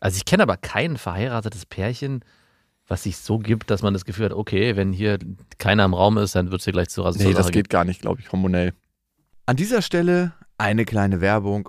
[0.00, 2.22] Also ich kenne aber kein verheiratetes Pärchen,
[2.88, 5.18] was sich so gibt, dass man das Gefühl hat, okay, wenn hier
[5.58, 7.22] keiner im Raum ist, dann wird es hier gleich zu rasen.
[7.22, 8.74] Nee, das geht gar nicht, glaube ich, hormonell.
[9.46, 11.68] An dieser Stelle eine kleine Werbung.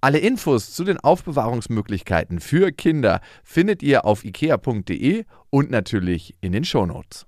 [0.00, 6.64] Alle Infos zu den Aufbewahrungsmöglichkeiten für Kinder findet ihr auf ikea.de und natürlich in den
[6.64, 7.26] Shownotes.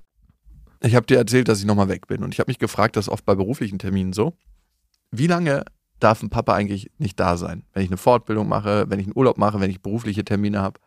[0.81, 3.07] Ich habe dir erzählt, dass ich nochmal weg bin und ich habe mich gefragt, das
[3.07, 4.35] ist oft bei beruflichen Terminen so.
[5.11, 5.65] Wie lange
[5.99, 7.65] darf ein Papa eigentlich nicht da sein?
[7.73, 10.81] Wenn ich eine Fortbildung mache, wenn ich einen Urlaub mache, wenn ich berufliche Termine habe.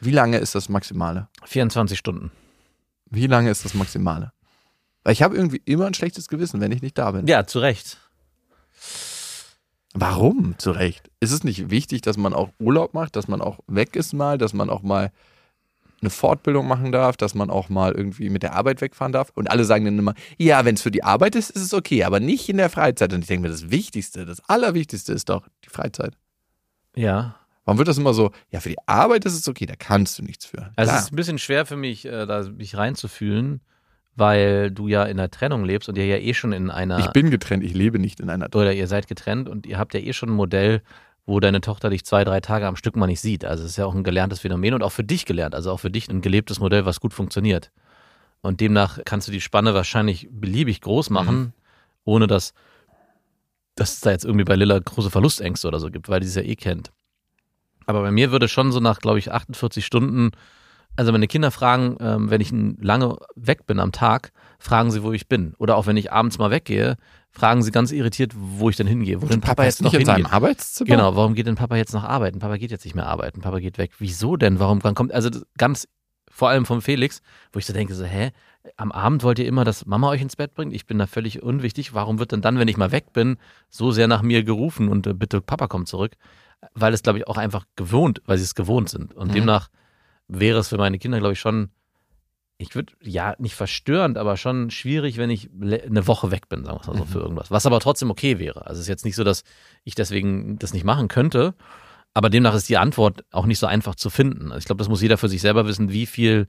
[0.00, 1.28] Wie lange ist das Maximale?
[1.44, 2.30] 24 Stunden.
[3.06, 4.32] Wie lange ist das Maximale?
[5.02, 7.26] Weil ich habe irgendwie immer ein schlechtes Gewissen, wenn ich nicht da bin.
[7.26, 7.98] Ja, zu Recht.
[9.94, 10.54] Warum?
[10.58, 11.10] Zu Recht.
[11.20, 14.38] Ist es nicht wichtig, dass man auch Urlaub macht, dass man auch weg ist mal,
[14.38, 15.10] dass man auch mal
[16.00, 19.30] eine Fortbildung machen darf, dass man auch mal irgendwie mit der Arbeit wegfahren darf?
[19.34, 22.04] Und alle sagen dann immer, ja, wenn es für die Arbeit ist, ist es okay,
[22.04, 23.12] aber nicht in der Freizeit.
[23.12, 26.14] Und ich denke mir, das Wichtigste, das Allerwichtigste ist doch die Freizeit.
[26.94, 27.36] Ja.
[27.64, 30.22] Warum wird das immer so, ja, für die Arbeit ist es okay, da kannst du
[30.22, 30.72] nichts für.
[30.76, 33.60] Also es ist ein bisschen schwer für mich, äh, da mich reinzufühlen,
[34.16, 37.10] weil du ja in einer Trennung lebst und ihr ja eh schon in einer ich
[37.12, 40.00] bin getrennt, ich lebe nicht in einer oder ihr seid getrennt und ihr habt ja
[40.00, 40.82] eh schon ein Modell,
[41.26, 43.44] wo deine Tochter dich zwei, drei Tage am Stück mal nicht sieht.
[43.44, 45.80] Also es ist ja auch ein gelerntes Phänomen und auch für dich gelernt, also auch
[45.80, 47.70] für dich ein gelebtes Modell, was gut funktioniert.
[48.42, 51.52] Und demnach kannst du die Spanne wahrscheinlich beliebig groß machen,
[52.04, 52.54] ohne dass,
[53.74, 56.34] dass es da jetzt irgendwie bei Lilla große Verlustängste oder so gibt, weil die es
[56.34, 56.90] ja eh kennt.
[57.86, 60.30] Aber bei mir würde schon so nach, glaube ich, 48 Stunden,
[61.00, 65.12] also meine Kinder fragen, ähm, wenn ich lange weg bin am Tag, fragen sie, wo
[65.12, 65.54] ich bin.
[65.56, 66.96] Oder auch wenn ich abends mal weggehe,
[67.30, 69.22] fragen sie ganz irritiert, wo ich denn hingehe.
[69.22, 70.24] Wo denn Papa, jetzt ist noch nicht in hingeht.
[70.26, 70.90] seinem Arbeitszimmer?
[70.90, 72.38] Genau, warum geht denn Papa jetzt noch arbeiten?
[72.38, 73.92] Papa geht jetzt nicht mehr arbeiten, Papa geht weg.
[73.98, 74.58] Wieso denn?
[74.60, 75.88] Warum wann kommt, also ganz,
[76.30, 78.30] vor allem vom Felix, wo ich so denke, so, hä,
[78.76, 80.74] am Abend wollt ihr immer, dass Mama euch ins Bett bringt?
[80.74, 81.94] Ich bin da völlig unwichtig.
[81.94, 83.38] Warum wird denn dann, wenn ich mal weg bin,
[83.70, 86.12] so sehr nach mir gerufen und äh, bitte Papa kommt zurück?
[86.74, 89.14] Weil es, glaube ich, auch einfach gewohnt, weil sie es gewohnt sind.
[89.14, 89.32] Und Mhm.
[89.32, 89.68] demnach
[90.30, 91.70] wäre es für meine Kinder, glaube ich, schon,
[92.58, 96.76] ich würde, ja, nicht verstörend, aber schon schwierig, wenn ich eine Woche weg bin, sagen
[96.76, 97.08] wir es mal so, Mhm.
[97.08, 97.50] für irgendwas.
[97.50, 98.66] Was aber trotzdem okay wäre.
[98.66, 99.44] Also es ist jetzt nicht so, dass
[99.84, 101.54] ich deswegen das nicht machen könnte.
[102.12, 104.46] Aber demnach ist die Antwort auch nicht so einfach zu finden.
[104.46, 106.48] Also ich glaube, das muss jeder für sich selber wissen, wie viel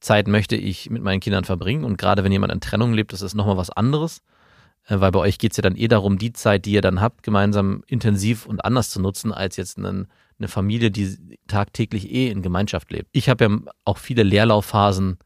[0.00, 1.84] Zeit möchte ich mit meinen Kindern verbringen.
[1.84, 4.20] Und gerade wenn jemand in Trennung lebt, das ist nochmal was anderes.
[4.88, 7.00] Äh, Weil bei euch geht es ja dann eh darum, die Zeit, die ihr dann
[7.00, 10.08] habt, gemeinsam intensiv und anders zu nutzen, als jetzt einen,
[10.38, 13.08] eine Familie, die tagtäglich eh in Gemeinschaft lebt.
[13.12, 15.18] Ich habe ja auch viele Leerlaufphasen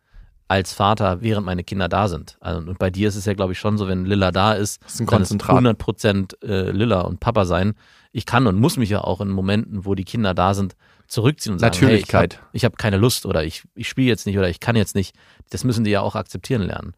[0.48, 2.36] als Vater, während meine Kinder da sind.
[2.40, 4.82] Also, und bei dir ist es ja, glaube ich, schon so, wenn Lilla da ist,
[4.84, 5.50] ist ist Konzentrat.
[5.50, 7.74] 100 Prozent äh, Lilla und Papa sein.
[8.12, 10.74] Ich kann und muss mich ja auch in Momenten, wo die Kinder da sind,
[11.06, 12.34] zurückziehen und sagen, Natürlichkeit.
[12.34, 14.74] hey, ich habe hab keine Lust oder ich, ich spiele jetzt nicht oder ich kann
[14.74, 15.14] jetzt nicht.
[15.50, 16.94] Das müssen die ja auch akzeptieren lernen.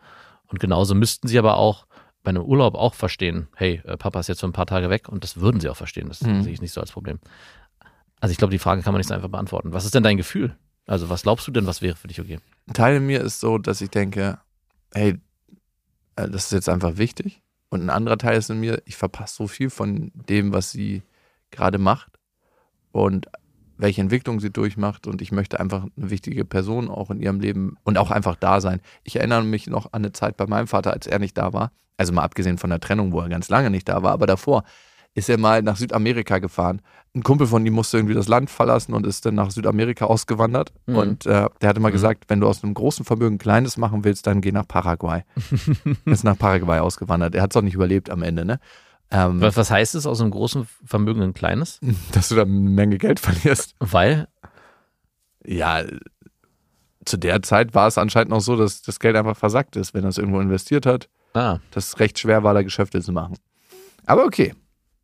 [0.47, 1.87] Und genauso müssten sie aber auch
[2.23, 5.09] bei einem Urlaub auch verstehen, hey, äh, Papa ist jetzt für ein paar Tage weg
[5.11, 6.09] und das würden sie auch verstehen.
[6.09, 6.43] Das Mhm.
[6.43, 7.19] sehe ich nicht so als Problem.
[8.23, 9.73] Also ich glaube, die Frage kann man nicht so einfach beantworten.
[9.73, 10.57] Was ist denn dein Gefühl?
[10.87, 12.39] Also was glaubst du denn, was wäre für dich okay?
[12.69, 14.39] Ein Teil in mir ist so, dass ich denke,
[14.95, 15.19] hey,
[16.15, 17.43] äh, das ist jetzt einfach wichtig.
[17.69, 21.03] Und ein anderer Teil ist in mir, ich verpasse so viel von dem, was sie
[21.51, 22.21] gerade macht
[22.93, 23.27] und
[23.77, 25.09] welche Entwicklung sie durchmacht.
[25.09, 28.61] Und ich möchte einfach eine wichtige Person auch in ihrem Leben und auch einfach da
[28.61, 28.81] sein.
[29.03, 31.73] Ich erinnere mich noch an eine Zeit bei meinem Vater, als er nicht da war.
[31.97, 34.63] Also mal abgesehen von der Trennung, wo er ganz lange nicht da war, aber davor
[35.15, 36.81] ist er mal nach Südamerika gefahren.
[37.15, 40.73] Ein Kumpel von ihm musste irgendwie das Land verlassen und ist dann nach Südamerika ausgewandert.
[40.87, 40.97] Mhm.
[40.97, 41.93] Und äh, der hatte mal Mhm.
[41.93, 45.23] gesagt, wenn du aus einem großen Vermögen ein kleines machen willst, dann geh nach Paraguay.
[46.07, 47.35] ist nach Paraguay ausgewandert.
[47.35, 48.59] Er hat es auch nicht überlebt am Ende, ne?
[49.11, 51.79] Ähm, Was, was heißt es, aus einem großen Vermögen ein kleines?
[52.13, 53.75] dass du da eine Menge Geld verlierst.
[53.79, 54.27] Weil,
[55.45, 55.83] Ja,
[57.05, 60.05] zu der Zeit war es anscheinend noch so, dass das Geld einfach versackt ist, wenn
[60.05, 61.11] er es irgendwo investiert hat.
[61.35, 63.37] ah, dass es recht schwer war, da Geschäfte zu machen.
[64.07, 64.55] Aber okay,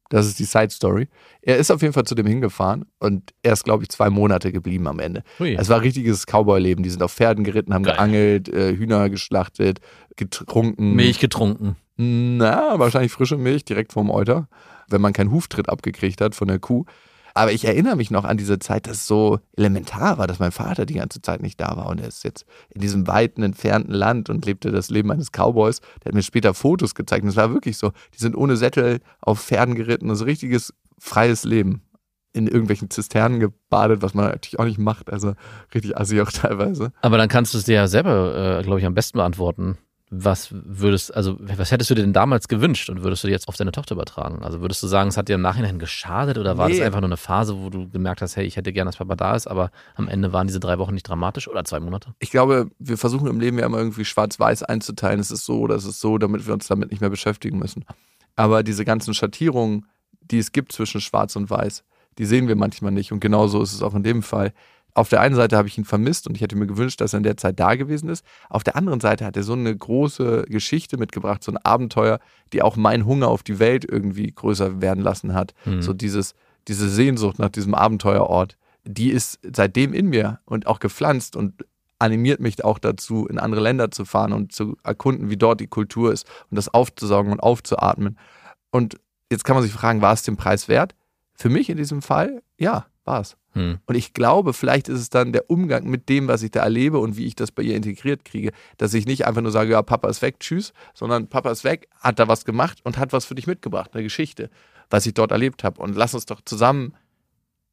[0.08, 1.08] das ist die Side Story.
[1.42, 4.52] Er ist auf jeden Fall zu dem hingefahren und er ist, glaube ich, zwei Monate
[4.52, 5.22] geblieben am Ende.
[5.38, 5.54] hui.
[5.54, 6.82] Es war richtiges Cowboy-Leben.
[6.82, 7.94] Die sind auf Pferden geritten, haben Geil.
[7.94, 9.80] geangelt, äh, Hühner geschlachtet,
[10.16, 10.94] getrunken.
[10.94, 11.76] Milch getrunken.
[11.96, 14.48] Na, wahrscheinlich frische Milch direkt vom Euter,
[14.88, 16.84] wenn man keinen Huftritt abgekriegt hat von der Kuh.
[17.38, 20.50] Aber ich erinnere mich noch an diese Zeit, dass es so elementar war, dass mein
[20.50, 21.86] Vater die ganze Zeit nicht da war.
[21.86, 25.80] Und er ist jetzt in diesem weiten, entfernten Land und lebte das Leben eines Cowboys.
[26.02, 27.22] Der hat mir später Fotos gezeigt.
[27.22, 27.92] Und es war wirklich so.
[28.12, 30.10] Die sind ohne Sättel auf Pferden geritten.
[30.10, 31.82] Also richtiges freies Leben.
[32.32, 35.12] In irgendwelchen Zisternen gebadet, was man natürlich auch nicht macht.
[35.12, 35.34] Also
[35.72, 36.92] richtig assi auch teilweise.
[37.02, 39.78] Aber dann kannst du es dir ja selber, äh, glaube ich, am besten beantworten.
[40.10, 43.56] Was würdest, also was hättest du dir denn damals gewünscht und würdest du jetzt auf
[43.56, 44.42] deine Tochter übertragen?
[44.42, 46.78] Also würdest du sagen, es hat dir im Nachhinein geschadet oder war Nee.
[46.78, 49.16] das einfach nur eine Phase, wo du gemerkt hast, hey, ich hätte gerne, dass Papa
[49.16, 52.14] da ist, aber am Ende waren diese drei Wochen nicht dramatisch oder zwei Monate?
[52.20, 55.20] ich glaube, wir versuchen im Leben ja immer irgendwie schwarz-weiß einzuteilen.
[55.20, 57.84] Es ist so oder es ist so, damit wir uns damit nicht mehr beschäftigen müssen.
[58.34, 59.86] Aber diese ganzen Schattierungen,
[60.22, 61.84] die es gibt zwischen schwarz und weiß,
[62.18, 63.12] die sehen wir manchmal nicht.
[63.12, 64.52] Und genauso ist es auch in dem Fall.
[64.94, 67.18] Auf der einen Seite habe ich ihn vermisst und ich hätte mir gewünscht, dass er
[67.18, 68.24] in der Zeit da gewesen ist.
[68.48, 72.18] Auf der anderen Seite hat er so eine große Geschichte mitgebracht, so ein Abenteuer,
[72.52, 75.54] die auch meinen Hunger auf die Welt irgendwie größer werden lassen hat.
[75.64, 75.82] Mhm.
[75.82, 76.34] So dieses,
[76.66, 81.64] diese Sehnsucht nach diesem Abenteuerort, die ist seitdem in mir und auch gepflanzt und
[81.98, 85.66] animiert mich auch dazu, in andere Länder zu fahren und zu erkunden, wie dort die
[85.66, 88.18] Kultur ist und das aufzusaugen und aufzuatmen.
[88.70, 88.96] Und
[89.30, 90.94] jetzt kann man sich fragen, war es den Preis wert?
[91.34, 93.36] Für mich in diesem Fall, ja, war es.
[93.58, 93.78] Hm.
[93.86, 96.98] Und ich glaube, vielleicht ist es dann der Umgang mit dem, was ich da erlebe
[96.98, 99.82] und wie ich das bei ihr integriert kriege, dass ich nicht einfach nur sage, ja,
[99.82, 103.24] Papa ist weg, tschüss, sondern Papa ist weg, hat da was gemacht und hat was
[103.24, 104.50] für dich mitgebracht, eine Geschichte,
[104.90, 105.80] was ich dort erlebt habe.
[105.82, 106.94] Und lass uns doch zusammen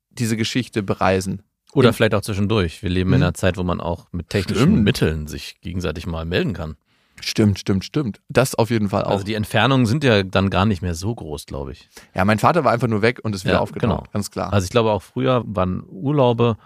[0.10, 1.42] diese Geschichte bereisen.
[1.74, 2.82] Oder In- vielleicht auch zwischendurch.
[2.84, 3.24] Wir leben in Hm.
[3.24, 4.84] einer Zeit, wo man auch mit technischen Stimmt.
[4.84, 6.78] Mitteln sich gegenseitig mal melden kann.
[7.22, 8.22] Stimmt, stimmt, stimmt.
[8.30, 9.12] Das auf jeden Fall auch.
[9.12, 11.90] Also die Entfernungen sind ja dann gar nicht mehr so groß, glaube ich.
[12.14, 14.04] ja, mein Vater war einfach nur weg und ist wieder Ja, aufgetaucht, genau.
[14.14, 14.52] ganz klar.
[14.54, 16.58] Also ich glaube auch früher waren Urlaube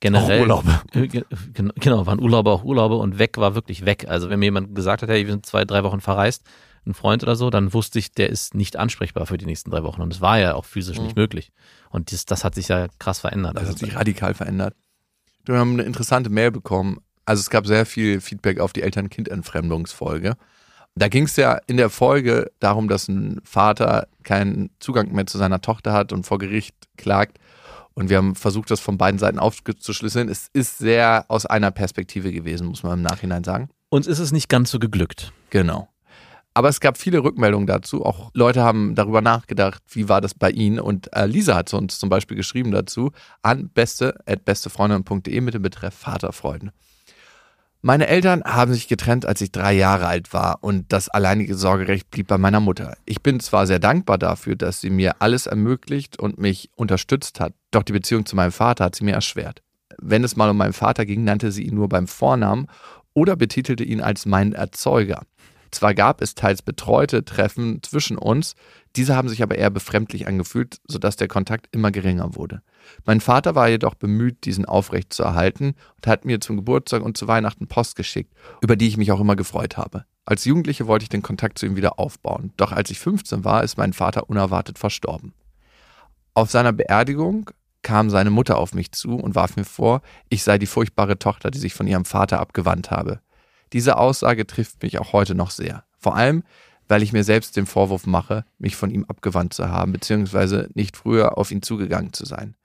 [0.00, 0.38] generell.
[0.38, 0.80] Auch Urlaube.
[0.92, 4.06] Äh, ge- gen- Genau, waren Urlaube auch Urlaube und weg war wirklich weg.
[4.08, 6.44] Also wenn mir jemand gesagt hat, hey, wir sind zwei, drei Wochen verreist,
[6.86, 9.82] ein Freund oder so, dann wusste ich, der ist nicht ansprechbar für die nächsten drei
[9.82, 10.02] Wochen.
[10.02, 11.50] Und das war ja auch physisch nicht möglich.
[11.90, 13.54] Und das, das hat sich ja krass verändert.
[13.54, 13.58] Mhm.
[13.58, 14.74] Das Also hat sich radikal verändert.
[15.44, 20.36] Wir haben eine interessante Mail bekommen Also es gab sehr viel Feedback auf die Eltern-Kind-Entfremdungsfolge.
[20.94, 25.36] Da ging es ja in der Folge darum, dass ein Vater keinen Zugang mehr zu
[25.36, 27.38] seiner Tochter hat und vor Gericht klagt.
[27.92, 30.28] Und wir haben versucht, das von beiden Seiten aufzuschlüsseln.
[30.28, 33.68] Es ist sehr aus einer Perspektive gewesen, muss man im Nachhinein sagen.
[33.90, 35.32] Uns ist es nicht ganz so geglückt.
[35.50, 35.88] Genau.
[36.54, 38.04] Aber es gab viele Rückmeldungen dazu.
[38.04, 40.80] Auch Leute haben darüber nachgedacht, wie war das bei ihnen.
[40.80, 43.12] Und äh, Lisa hat uns zum Beispiel geschrieben dazu
[43.42, 46.72] an beste.bestefreundin.de mit dem Betreff Vaterfreuden.
[47.86, 52.10] Meine Eltern haben sich getrennt, als ich drei Jahre alt war und das alleinige Sorgerecht
[52.10, 52.96] blieb bei meiner Mutter.
[53.04, 57.52] Ich bin zwar sehr dankbar dafür, dass sie mir alles ermöglicht und mich unterstützt hat,
[57.70, 59.62] doch die Beziehung zu meinem Vater hat sie mir erschwert.
[59.98, 62.66] Wenn es mal um meinen Vater ging, nannte sie ihn nur beim Vornamen
[63.14, 65.22] oder betitelte ihn als meinen Erzeuger.
[65.76, 68.54] Zwar gab es teils betreute Treffen zwischen uns,
[68.96, 72.62] diese haben sich aber eher befremdlich angefühlt, sodass der Kontakt immer geringer wurde.
[73.04, 77.18] Mein Vater war jedoch bemüht, diesen aufrecht zu erhalten und hat mir zum Geburtstag und
[77.18, 80.06] zu Weihnachten Post geschickt, über die ich mich auch immer gefreut habe.
[80.24, 83.62] Als Jugendliche wollte ich den Kontakt zu ihm wieder aufbauen, doch als ich 15 war,
[83.62, 85.34] ist mein Vater unerwartet verstorben.
[86.32, 87.50] Auf seiner Beerdigung
[87.82, 90.00] kam seine Mutter auf mich zu und warf mir vor,
[90.30, 93.20] ich sei die furchtbare Tochter, die sich von ihrem Vater abgewandt habe.
[93.76, 95.84] Diese Aussage trifft mich auch heute noch sehr.
[95.98, 96.44] Vor allem,
[96.88, 100.96] weil ich mir selbst den Vorwurf mache, mich von ihm abgewandt zu haben, beziehungsweise nicht
[100.96, 102.56] früher auf ihn zugegangen zu sein.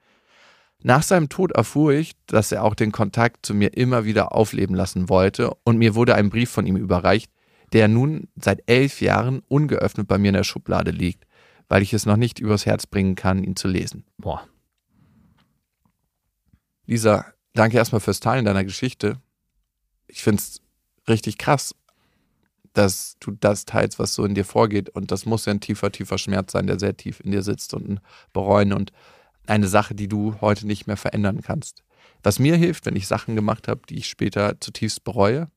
[0.82, 4.74] Nach seinem Tod erfuhr ich, dass er auch den Kontakt zu mir immer wieder aufleben
[4.74, 7.30] lassen wollte und mir wurde ein Brief von ihm überreicht,
[7.74, 11.26] der nun seit elf Jahren ungeöffnet bei mir in der Schublade liegt,
[11.68, 14.06] weil ich es noch nicht übers Herz bringen kann, ihn zu lesen.
[14.18, 14.48] Boah.
[16.86, 19.18] Lisa, danke erstmal fürs Teilen deiner Geschichte.
[20.08, 20.62] Ich finde es
[21.08, 21.76] richtig krass,
[22.74, 24.90] dass du das teilst, was so in dir vorgeht.
[24.90, 27.74] Und das muss ja ein tiefer, tiefer Schmerz sein, der sehr tief in dir sitzt
[27.74, 28.00] und ein
[28.34, 28.92] Bereuen und
[29.48, 31.84] eine Sache, die du heute nicht mehr verändern kannst.
[32.24, 35.50] Was mir hilft, wenn ich Sachen gemacht habe, die ich später zutiefst bereue,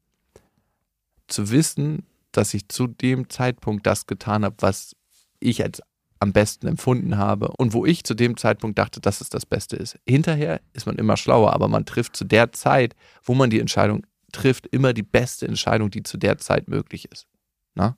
[1.29, 4.97] zu wissen, dass ich zu dem Zeitpunkt das getan habe, was
[5.41, 5.81] ich als
[6.21, 9.77] am besten empfunden habe und wo ich zu dem Zeitpunkt dachte, dass es das Beste
[9.77, 9.99] ist.
[10.07, 14.07] Hinterher ist man immer schlauer, aber man trifft zu der Zeit, wo man die Entscheidung
[14.35, 17.27] trifft immer die beste Entscheidung, die zu der Zeit möglich ist.
[17.75, 17.97] Na?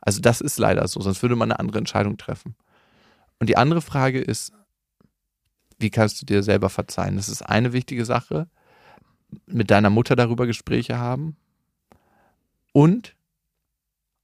[0.00, 2.54] Also das ist leider so, sonst würde man eine andere Entscheidung treffen.
[3.38, 4.52] Und die andere Frage ist,
[5.78, 7.16] wie kannst du dir selber verzeihen?
[7.16, 8.48] Das ist eine wichtige Sache.
[9.46, 11.36] Mit deiner Mutter darüber Gespräche haben
[12.72, 13.14] und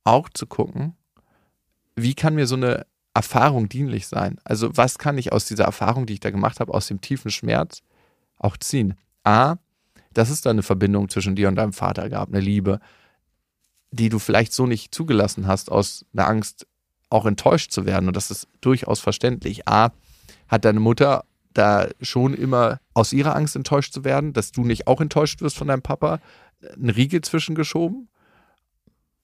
[0.05, 0.97] auch zu gucken,
[1.95, 4.39] wie kann mir so eine Erfahrung dienlich sein?
[4.45, 7.31] Also was kann ich aus dieser Erfahrung, die ich da gemacht habe, aus dem tiefen
[7.31, 7.83] Schmerz
[8.39, 8.95] auch ziehen?
[9.23, 9.57] A,
[10.15, 12.81] dass es da eine Verbindung zwischen dir und deinem Vater gab, eine Liebe,
[13.91, 16.67] die du vielleicht so nicht zugelassen hast, aus einer Angst
[17.11, 18.09] auch enttäuscht zu werden.
[18.09, 19.69] Und das ist durchaus verständlich.
[19.69, 19.93] A,
[20.49, 24.87] hat deine Mutter da schon immer aus ihrer Angst enttäuscht zu werden, dass du nicht
[24.87, 26.21] auch enttäuscht wirst von deinem Papa,
[26.75, 28.09] einen Riegel zwischengeschoben.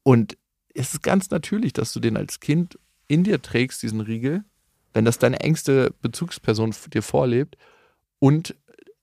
[0.03, 0.39] Und
[0.75, 2.79] es ist ganz natürlich, dass du den als Kind
[3.09, 4.45] in dir trägst, diesen Riegel,
[4.93, 7.57] wenn das deine engste Bezugsperson dir vorlebt
[8.21, 8.55] und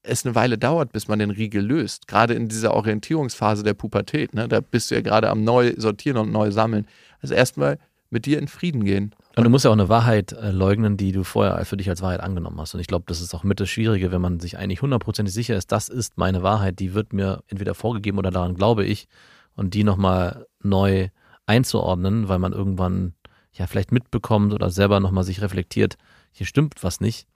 [0.08, 2.08] es eine Weile dauert, bis man den Riegel löst.
[2.08, 4.48] Gerade in dieser Orientierungsphase der Pubertät, ne?
[4.48, 6.88] da bist du ja gerade am neu sortieren und neu sammeln.
[7.22, 7.78] Also erstmal
[8.10, 9.14] mit dir in Frieden gehen.
[9.36, 12.02] Und du musst ja auch eine Wahrheit äh, leugnen, die du vorher für dich als
[12.02, 12.74] Wahrheit angenommen hast.
[12.74, 15.56] Und ich glaube, das ist auch mit das Schwierige, wenn man sich eigentlich hundertprozentig sicher
[15.56, 19.08] ist, das ist meine Wahrheit, die wird mir entweder vorgegeben oder daran glaube ich.
[19.56, 21.10] Und die nochmal neu
[21.46, 23.14] einzuordnen, weil man irgendwann
[23.54, 25.98] ja vielleicht mitbekommt oder selber nochmal sich reflektiert,
[26.32, 27.28] hier stimmt was nicht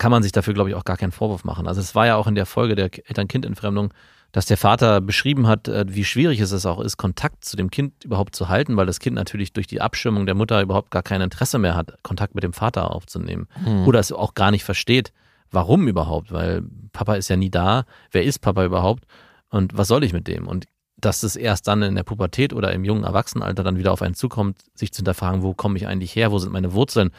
[0.00, 1.68] kann man sich dafür, glaube ich, auch gar keinen Vorwurf machen.
[1.68, 3.92] Also es war ja auch in der Folge der Eltern-Kind-Entfremdung,
[4.32, 8.02] dass der Vater beschrieben hat, äh, wie schwierig es auch ist, Kontakt zu dem Kind
[8.04, 11.20] überhaupt zu halten, weil das Kind natürlich durch die Abschirmung der Mutter überhaupt gar kein
[11.20, 13.46] Interesse mehr hat, Kontakt mit dem Vater aufzunehmen.
[13.62, 13.86] Mhm.
[13.86, 15.12] Oder es auch gar nicht versteht,
[15.50, 16.62] warum überhaupt, weil
[16.94, 17.84] Papa ist ja nie da.
[18.10, 19.04] Wer ist Papa überhaupt?
[19.50, 20.48] Und was soll ich mit dem?
[20.48, 20.64] Und
[20.96, 24.14] dass es erst dann in der Pubertät oder im jungen Erwachsenenalter dann wieder auf einen
[24.14, 27.10] zukommt, sich zu hinterfragen, wo komme ich eigentlich her, wo sind meine Wurzeln?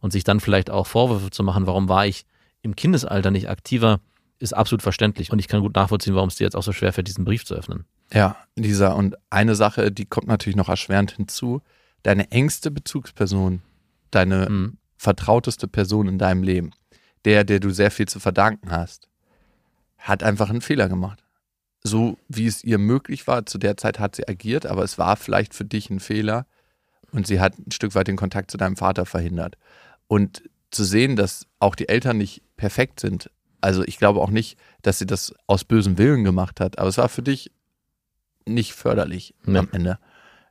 [0.00, 2.24] Und sich dann vielleicht auch Vorwürfe zu machen, warum war ich
[2.62, 4.00] im Kindesalter nicht aktiver,
[4.38, 5.32] ist absolut verständlich.
[5.32, 7.44] Und ich kann gut nachvollziehen, warum es dir jetzt auch so schwer fällt, diesen Brief
[7.44, 7.84] zu öffnen.
[8.12, 11.60] Ja, Lisa, und eine Sache, die kommt natürlich noch erschwerend hinzu.
[12.02, 13.62] Deine engste Bezugsperson,
[14.10, 14.78] deine mhm.
[14.96, 16.70] vertrauteste Person in deinem Leben,
[17.24, 19.08] der, der du sehr viel zu verdanken hast,
[19.98, 21.22] hat einfach einen Fehler gemacht.
[21.82, 25.16] So wie es ihr möglich war, zu der Zeit hat sie agiert, aber es war
[25.16, 26.46] vielleicht für dich ein Fehler
[27.12, 29.56] und sie hat ein Stück weit den Kontakt zu deinem Vater verhindert.
[30.08, 33.30] Und zu sehen, dass auch die Eltern nicht perfekt sind.
[33.60, 36.98] Also ich glaube auch nicht, dass sie das aus bösem Willen gemacht hat, aber es
[36.98, 37.50] war für dich
[38.46, 39.60] nicht förderlich ja.
[39.60, 39.98] am Ende.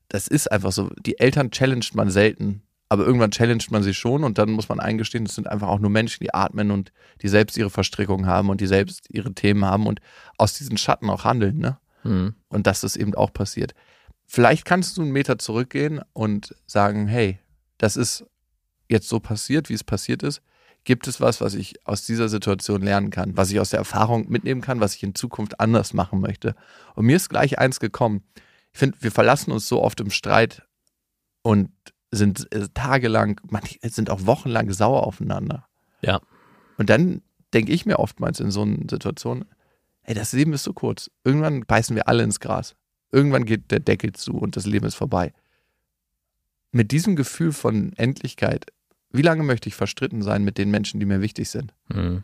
[0.09, 0.89] Das ist einfach so.
[1.05, 4.79] Die Eltern challenged man selten Aber irgendwann challenged man sich schon und dann muss man
[4.79, 8.49] eingestehen, es sind einfach auch nur Menschen, die atmen und die selbst ihre Verstrickungen haben
[8.49, 9.99] und die selbst ihre Themen haben und
[10.37, 11.77] aus diesen Schatten auch handeln, ne?
[12.03, 12.35] Mhm.
[12.47, 13.73] Und dass das eben auch passiert.
[14.25, 17.39] Vielleicht kannst du einen Meter zurückgehen und sagen, hey,
[17.77, 18.25] das ist
[18.89, 20.41] jetzt so passiert, wie es passiert ist.
[20.83, 24.29] Gibt es was, was ich aus dieser Situation lernen kann, was ich aus der Erfahrung
[24.29, 26.55] mitnehmen kann, was ich in Zukunft anders machen möchte?
[26.95, 28.23] Und mir ist gleich eins gekommen.
[28.71, 30.63] Ich finde, wir verlassen uns so oft im Streit
[31.41, 31.71] und
[32.11, 35.67] sind äh, tagelang, manche sind auch wochenlang sauer aufeinander.
[36.01, 36.21] Ja.
[36.77, 37.21] Und dann
[37.53, 39.45] denke ich mir oftmals in so einer Situation,
[40.03, 41.11] ey, das Leben ist so kurz.
[41.23, 42.75] Irgendwann beißen wir alle ins Gras.
[43.11, 45.33] Irgendwann geht der Deckel zu und das Leben ist vorbei.
[46.71, 48.67] Mit diesem Gefühl von Endlichkeit,
[49.11, 51.73] wie lange möchte ich verstritten sein mit den Menschen, die mir wichtig sind?
[51.89, 52.23] Mhm.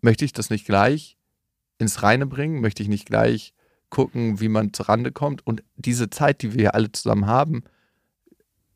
[0.00, 1.16] Möchte ich das nicht gleich
[1.78, 2.60] ins Reine bringen?
[2.60, 3.54] Möchte ich nicht gleich
[3.90, 7.64] gucken, wie man zurande kommt und diese Zeit, die wir hier alle zusammen haben,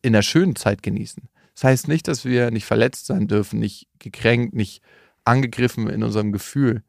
[0.03, 1.29] in der schönen Zeit genießen?
[1.55, 4.83] Das heißt nicht, dass wir nicht verletzt sein dürfen, nicht gekränkt, nicht
[5.25, 6.83] angegriffen in unserem Gefühl.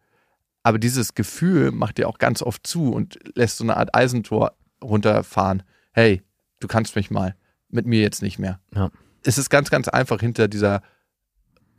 [0.64, 4.56] Aber dieses Gefühl macht dir auch ganz oft zu und lässt so eine Art Eisentor
[4.84, 5.64] runterfahren.
[5.91, 6.22] Hey,
[6.60, 7.36] du kannst mich mal,
[7.70, 8.60] mit mir jetzt nicht mehr.
[8.76, 8.91] Ja.
[9.24, 10.82] Es ist ganz, ganz einfach, hinter dieser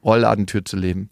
[0.05, 1.11] Rollladentür zu leben.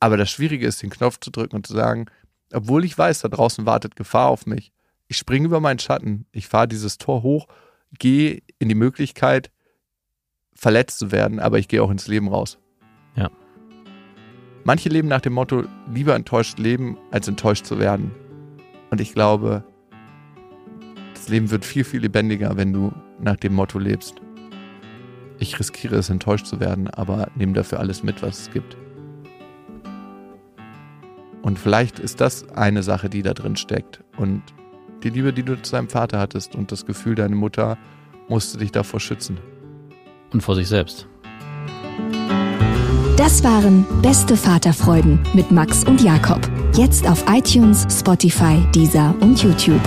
[0.00, 2.06] Aber das Schwierige ist, den Knopf zu drücken und zu sagen,
[2.52, 4.72] obwohl ich weiß, da draußen wartet Gefahr auf mich,
[5.06, 7.46] ich springe über meinen Schatten, ich fahre dieses Tor hoch,
[7.98, 9.50] gehe in die Möglichkeit,
[10.54, 12.58] verletzt zu werden, aber ich gehe auch ins Leben raus.
[13.16, 13.30] Ja.
[14.64, 18.12] Manche leben nach dem Motto, lieber enttäuscht leben, als enttäuscht zu werden.
[18.90, 19.64] Und ich glaube,
[21.14, 24.23] das Leben wird viel, viel lebendiger, wenn du nach dem Motto lebst.
[25.38, 28.76] Ich riskiere es, enttäuscht zu werden, aber nehme dafür alles mit, was es gibt.
[31.42, 34.02] Und vielleicht ist das eine Sache, die da drin steckt.
[34.16, 34.42] Und
[35.02, 37.76] die Liebe, die du zu deinem Vater hattest und das Gefühl, deine Mutter
[38.28, 39.38] musste dich davor schützen.
[40.32, 41.06] Und vor sich selbst.
[43.16, 46.40] Das waren Beste Vaterfreuden mit Max und Jakob.
[46.74, 49.80] Jetzt auf iTunes, Spotify, Deezer und YouTube.